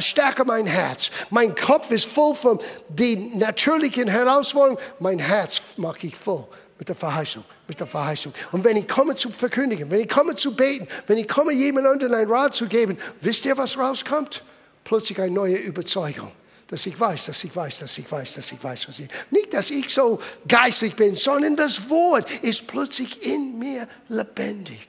Stärke 0.00 0.44
mein 0.44 0.66
Herz. 0.66 1.10
Mein 1.30 1.54
Kopf 1.54 1.90
ist 1.90 2.06
voll 2.06 2.34
von 2.34 2.58
den 2.88 3.38
natürlichen 3.38 4.06
Herausforderungen. 4.06 4.80
Mein 5.00 5.18
Herz 5.18 5.60
mache 5.76 6.06
ich 6.06 6.16
voll 6.16 6.46
mit 6.78 6.88
der 6.88 6.96
Verheißung, 6.96 7.44
mit 7.72 7.80
der 7.80 7.86
Verheißung. 7.86 8.34
Und 8.52 8.64
wenn 8.64 8.76
ich 8.76 8.86
komme 8.86 9.14
zu 9.14 9.30
verkündigen, 9.30 9.90
wenn 9.90 10.00
ich 10.00 10.08
komme 10.08 10.36
zu 10.36 10.54
beten, 10.54 10.86
wenn 11.06 11.16
ich 11.16 11.26
komme, 11.26 11.54
jemand 11.54 11.86
anderen 11.86 12.14
einen 12.14 12.30
Rat 12.30 12.54
zu 12.54 12.66
geben, 12.66 12.98
wisst 13.22 13.46
ihr, 13.46 13.56
was 13.56 13.78
rauskommt? 13.78 14.44
Plötzlich 14.84 15.18
eine 15.18 15.32
neue 15.32 15.56
Überzeugung. 15.56 16.30
Dass 16.66 16.84
ich 16.84 16.98
weiß, 16.98 17.26
dass 17.26 17.42
ich 17.44 17.56
weiß, 17.56 17.78
dass 17.78 17.96
ich 17.96 18.10
weiß, 18.10 18.34
dass 18.34 18.52
ich 18.52 18.62
weiß, 18.62 18.88
was 18.88 18.98
ich. 18.98 19.08
Nicht, 19.30 19.54
dass 19.54 19.70
ich 19.70 19.88
so 19.88 20.18
geistlich 20.46 20.94
bin, 20.94 21.14
sondern 21.14 21.56
das 21.56 21.88
Wort 21.88 22.30
ist 22.42 22.66
plötzlich 22.66 23.24
in 23.26 23.58
mir 23.58 23.88
lebendig. 24.08 24.88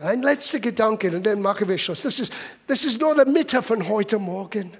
Ein 0.00 0.22
letzter 0.22 0.58
Gedanke 0.58 1.08
und 1.10 1.24
dann 1.24 1.40
machen 1.40 1.68
wir 1.68 1.78
Schluss. 1.78 2.02
Das 2.02 2.18
ist, 2.18 2.32
das 2.66 2.84
ist 2.84 3.00
nur 3.00 3.14
der 3.14 3.28
Mitte 3.28 3.62
von 3.62 3.86
heute 3.88 4.18
Morgen. 4.18 4.72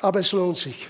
Aber 0.00 0.20
es 0.20 0.30
lohnt 0.30 0.58
sich. 0.58 0.88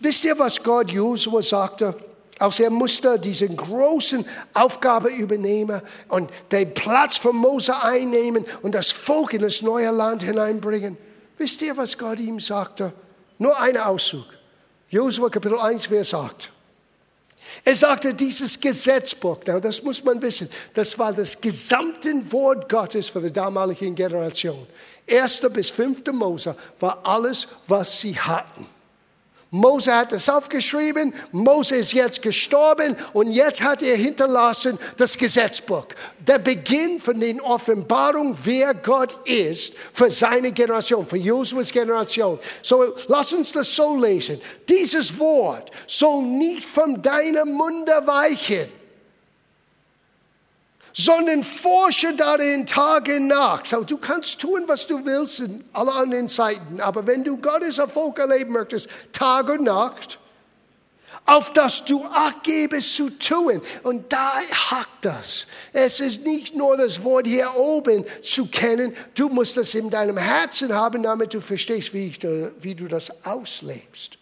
Wisst 0.00 0.24
ihr, 0.24 0.38
was 0.38 0.62
Gott 0.62 0.90
Josua 0.90 1.42
sagte? 1.42 1.94
Als 2.38 2.58
er 2.58 2.70
musste 2.70 3.18
diese 3.18 3.46
großen 3.46 4.24
Aufgabe 4.54 5.10
übernehmen 5.10 5.82
und 6.08 6.30
den 6.50 6.72
Platz 6.72 7.18
von 7.18 7.36
Mose 7.36 7.78
einnehmen 7.78 8.46
und 8.62 8.74
das 8.74 8.90
Volk 8.90 9.34
in 9.34 9.42
das 9.42 9.60
neue 9.60 9.90
Land 9.90 10.22
hineinbringen. 10.22 10.96
Wisst 11.36 11.60
ihr, 11.60 11.76
was 11.76 11.98
Gott 11.98 12.18
ihm 12.18 12.40
sagte? 12.40 12.94
Nur 13.36 13.58
ein 13.60 13.76
Auszug. 13.76 14.24
Josua 14.88 15.28
Kapitel 15.28 15.58
1, 15.58 15.90
wer 15.90 16.02
sagt? 16.02 16.50
Er 17.62 17.74
sagte, 17.74 18.14
dieses 18.14 18.58
Gesetzbuch, 18.58 19.38
das 19.44 19.82
muss 19.82 20.02
man 20.02 20.20
wissen, 20.22 20.48
das 20.72 20.98
war 20.98 21.12
das 21.12 21.38
gesamte 21.38 22.10
Wort 22.32 22.68
Gottes 22.70 23.10
für 23.10 23.20
die 23.20 23.32
damalige 23.32 23.90
Generation. 23.90 24.66
Erster 25.06 25.50
bis 25.50 25.68
fünfter 25.68 26.12
Mose 26.12 26.56
war 26.78 27.00
alles, 27.04 27.48
was 27.66 28.00
sie 28.00 28.18
hatten. 28.18 28.66
Mose 29.50 29.94
hat 29.94 30.12
es 30.12 30.28
aufgeschrieben, 30.28 31.12
Mose 31.32 31.76
ist 31.76 31.92
jetzt 31.92 32.22
gestorben 32.22 32.96
und 33.12 33.32
jetzt 33.32 33.62
hat 33.62 33.82
er 33.82 33.96
hinterlassen 33.96 34.78
das 34.96 35.18
Gesetzbuch. 35.18 35.86
Der 36.20 36.38
Beginn 36.38 37.00
von 37.00 37.18
den 37.18 37.40
Offenbarungen, 37.40 38.36
wer 38.44 38.74
Gott 38.74 39.18
ist 39.26 39.74
für 39.92 40.10
seine 40.10 40.52
Generation, 40.52 41.06
für 41.06 41.16
Josuas 41.16 41.72
Generation. 41.72 42.38
So, 42.62 42.94
lass 43.08 43.32
uns 43.32 43.50
das 43.52 43.74
so 43.74 43.96
lesen. 43.96 44.40
Dieses 44.68 45.18
Wort 45.18 45.70
soll 45.86 46.22
nicht 46.22 46.62
von 46.62 47.02
deinem 47.02 47.52
Munde 47.52 48.02
weichen 48.04 48.79
sondern 50.92 51.44
forsche 51.44 52.14
darin 52.14 52.66
Tage 52.66 53.20
nach. 53.20 53.64
So, 53.64 53.84
du 53.84 53.98
kannst 53.98 54.40
tun, 54.40 54.64
was 54.66 54.86
du 54.86 55.04
willst 55.04 55.40
in 55.40 55.64
alle 55.72 55.92
anderen 55.92 56.28
Zeiten, 56.28 56.80
aber 56.80 57.06
wenn 57.06 57.24
du 57.24 57.36
Gottes 57.36 57.78
Erfolg 57.78 58.18
erleben 58.18 58.52
möchtest, 58.52 58.88
Tag 59.12 59.48
und 59.48 59.64
Nacht, 59.64 60.18
auf 61.26 61.52
das 61.52 61.84
du 61.84 62.04
Acht 62.04 62.42
gebest 62.44 62.94
zu 62.94 63.10
tun. 63.10 63.60
Und 63.82 64.12
da 64.12 64.40
hakt 64.70 65.04
das. 65.04 65.46
Es 65.72 66.00
ist 66.00 66.24
nicht 66.24 66.54
nur 66.54 66.76
das 66.76 67.02
Wort 67.04 67.26
hier 67.26 67.54
oben 67.56 68.04
zu 68.22 68.46
kennen, 68.46 68.94
du 69.14 69.28
musst 69.28 69.56
das 69.56 69.74
in 69.74 69.90
deinem 69.90 70.16
Herzen 70.16 70.74
haben, 70.74 71.02
damit 71.02 71.34
du 71.34 71.40
verstehst, 71.40 71.94
wie, 71.94 72.06
ich, 72.06 72.20
wie 72.60 72.74
du 72.74 72.88
das 72.88 73.24
auslebst. 73.24 74.18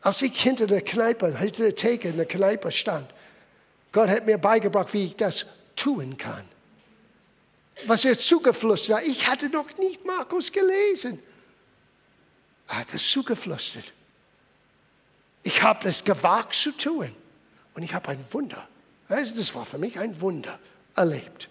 Als 0.00 0.22
ich 0.22 0.40
hinter 0.40 0.66
der 0.66 0.80
Kneipe, 0.80 1.36
hinter 1.36 1.64
der 1.64 1.74
Theke 1.74 2.08
in 2.08 2.16
der 2.16 2.26
Kneipe 2.26 2.70
stand, 2.70 3.08
Gott 3.92 4.08
hat 4.08 4.26
mir 4.26 4.38
beigebracht, 4.38 4.92
wie 4.92 5.06
ich 5.06 5.16
das 5.16 5.46
tun 5.76 6.16
kann. 6.16 6.44
Was 7.86 8.04
er 8.04 8.18
zugeflüstert 8.18 8.98
hat, 8.98 9.06
ich 9.06 9.26
hatte 9.26 9.48
noch 9.48 9.66
nicht 9.78 10.04
Markus 10.06 10.50
gelesen. 10.50 11.18
Er 12.66 12.78
hat 12.78 12.92
es 12.92 13.08
zugeflüstert. 13.10 13.92
Ich 15.42 15.62
habe 15.62 15.88
es 15.88 16.04
gewagt 16.04 16.54
zu 16.54 16.72
tun. 16.72 17.14
Und 17.74 17.82
ich 17.82 17.94
habe 17.94 18.08
ein 18.08 18.24
Wunder. 18.32 18.68
Also 19.08 19.36
das 19.36 19.54
war 19.54 19.64
für 19.64 19.78
mich 19.78 19.98
ein 19.98 20.20
Wunder 20.20 20.58
erlebt. 20.94 21.48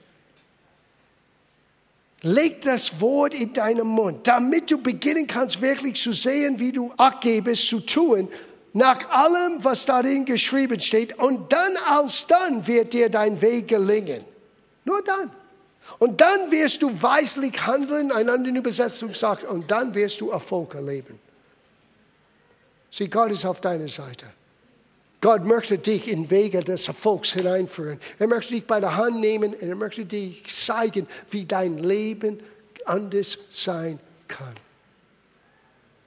Leg 2.21 2.61
das 2.61 2.99
Wort 2.99 3.35
in 3.35 3.53
deinen 3.53 3.87
Mund, 3.87 4.27
damit 4.27 4.71
du 4.71 4.79
beginnen 4.79 5.27
kannst, 5.27 5.61
wirklich 5.61 6.01
zu 6.01 6.13
sehen, 6.13 6.59
wie 6.59 6.71
du 6.71 6.91
abgebest, 6.97 7.67
zu 7.67 7.79
tun, 7.79 8.27
nach 8.73 9.09
allem, 9.09 9.63
was 9.63 9.85
darin 9.85 10.25
geschrieben 10.25 10.79
steht. 10.79 11.17
Und 11.17 11.51
dann, 11.51 11.77
als 11.85 12.27
dann, 12.27 12.65
wird 12.67 12.93
dir 12.93 13.09
dein 13.09 13.41
Weg 13.41 13.67
gelingen. 13.67 14.23
Nur 14.83 15.01
dann. 15.03 15.31
Und 15.99 16.21
dann 16.21 16.51
wirst 16.51 16.81
du 16.81 17.01
weislich 17.01 17.65
handeln, 17.65 18.11
eine 18.11 18.31
andere 18.31 18.57
Übersetzung 18.57 19.13
sagt, 19.13 19.43
und 19.43 19.71
dann 19.71 19.93
wirst 19.95 20.21
du 20.21 20.29
Erfolg 20.29 20.75
erleben. 20.75 21.19
Sieh, 22.91 23.07
Gott 23.07 23.31
ist 23.31 23.45
auf 23.45 23.61
deiner 23.61 23.87
Seite. 23.87 24.25
Gott 25.19 25.43
möchte 25.43 25.77
dich 25.77 26.07
in 26.07 26.29
Wege 26.29 26.63
des 26.63 26.87
Erfolgs 26.87 27.33
hineinführen. 27.33 27.99
Er 28.19 28.27
möchte 28.27 28.53
dich 28.53 28.65
bei 28.65 28.79
der 28.79 28.95
Hand 28.95 29.19
nehmen 29.19 29.53
und 29.53 29.67
er 29.67 29.75
möchte 29.75 30.05
dich 30.05 30.45
zeigen, 30.47 31.07
wie 31.31 31.45
dein 31.45 31.79
Leben 31.79 32.39
anders 32.85 33.39
sein 33.49 33.99
kann. 34.27 34.55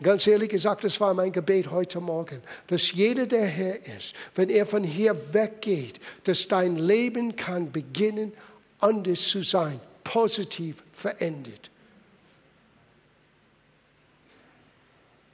Ganz 0.03 0.26
ehrlich 0.26 0.48
gesagt, 0.48 0.84
das 0.84 0.98
war 1.01 1.12
mein 1.12 1.30
Gebet 1.30 1.70
heute 1.70 2.01
Morgen, 2.01 2.42
dass 2.68 2.92
jeder, 2.92 3.26
der 3.26 3.46
hier 3.46 3.86
ist, 3.98 4.14
wenn 4.34 4.48
er 4.48 4.64
von 4.64 4.82
hier 4.82 5.34
weggeht, 5.34 6.01
dass 6.24 6.48
dein 6.48 6.76
Leben 6.76 7.36
kann 7.36 7.70
beginnen, 7.70 8.32
anders 8.78 9.28
zu 9.28 9.42
sein, 9.42 9.78
positiv 10.03 10.82
verändert. 10.94 11.70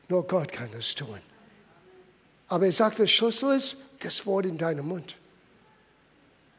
Nur 0.08 0.26
Gott 0.26 0.50
kann 0.50 0.68
das 0.72 0.94
tun. 0.94 1.20
Aber 2.48 2.66
er 2.66 2.72
sagt, 2.72 2.98
der 2.98 3.06
Schlüssel 3.06 3.56
ist 3.56 3.76
das 4.00 4.26
Wort 4.26 4.46
in 4.46 4.58
deinem 4.58 4.86
Mund. 4.86 5.16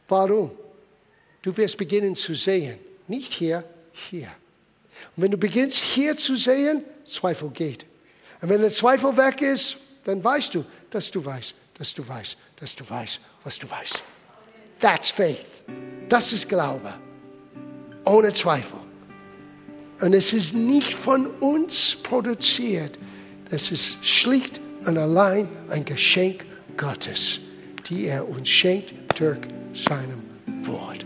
Warum? 0.07 0.51
Du 1.41 1.55
wirst 1.55 1.77
beginnen 1.77 2.15
zu 2.15 2.35
sehen. 2.35 2.77
Nicht 3.07 3.33
hier, 3.33 3.63
hier. 3.91 4.31
Und 5.15 5.23
wenn 5.23 5.31
du 5.31 5.37
beginnst 5.37 5.77
hier 5.77 6.15
zu 6.15 6.35
sehen, 6.35 6.83
Zweifel 7.05 7.49
geht. 7.49 7.85
Und 8.41 8.49
wenn 8.49 8.61
der 8.61 8.71
Zweifel 8.71 9.15
weg 9.17 9.41
ist, 9.41 9.77
dann 10.03 10.23
weißt 10.23 10.55
du, 10.55 10.65
dass 10.89 11.11
du 11.11 11.23
weißt, 11.23 11.55
dass 11.77 11.93
du 11.93 12.07
weißt, 12.07 12.37
dass 12.59 12.75
du 12.75 12.89
weißt, 12.89 13.19
was 13.43 13.59
du 13.59 13.69
weißt. 13.69 14.03
That's 14.79 15.09
faith. 15.09 15.45
Das 16.07 16.31
ist 16.31 16.47
Glaube. 16.47 16.93
Ohne 18.05 18.31
Zweifel. 18.33 18.79
Und 20.01 20.13
es 20.13 20.31
ist 20.31 20.53
nicht 20.53 20.93
von 20.93 21.27
uns 21.27 21.95
produziert. 21.95 22.97
Das 23.49 23.71
ist 23.71 24.03
schlicht 24.05 24.61
und 24.85 24.97
allein 24.97 25.49
ein 25.69 25.83
Geschenk 25.83 26.45
Gottes, 26.77 27.39
die 27.89 28.05
er 28.05 28.27
uns 28.27 28.47
schenkt 28.47 28.93
durch 29.19 29.39
seinem 29.73 30.23
Wort. 30.61 31.05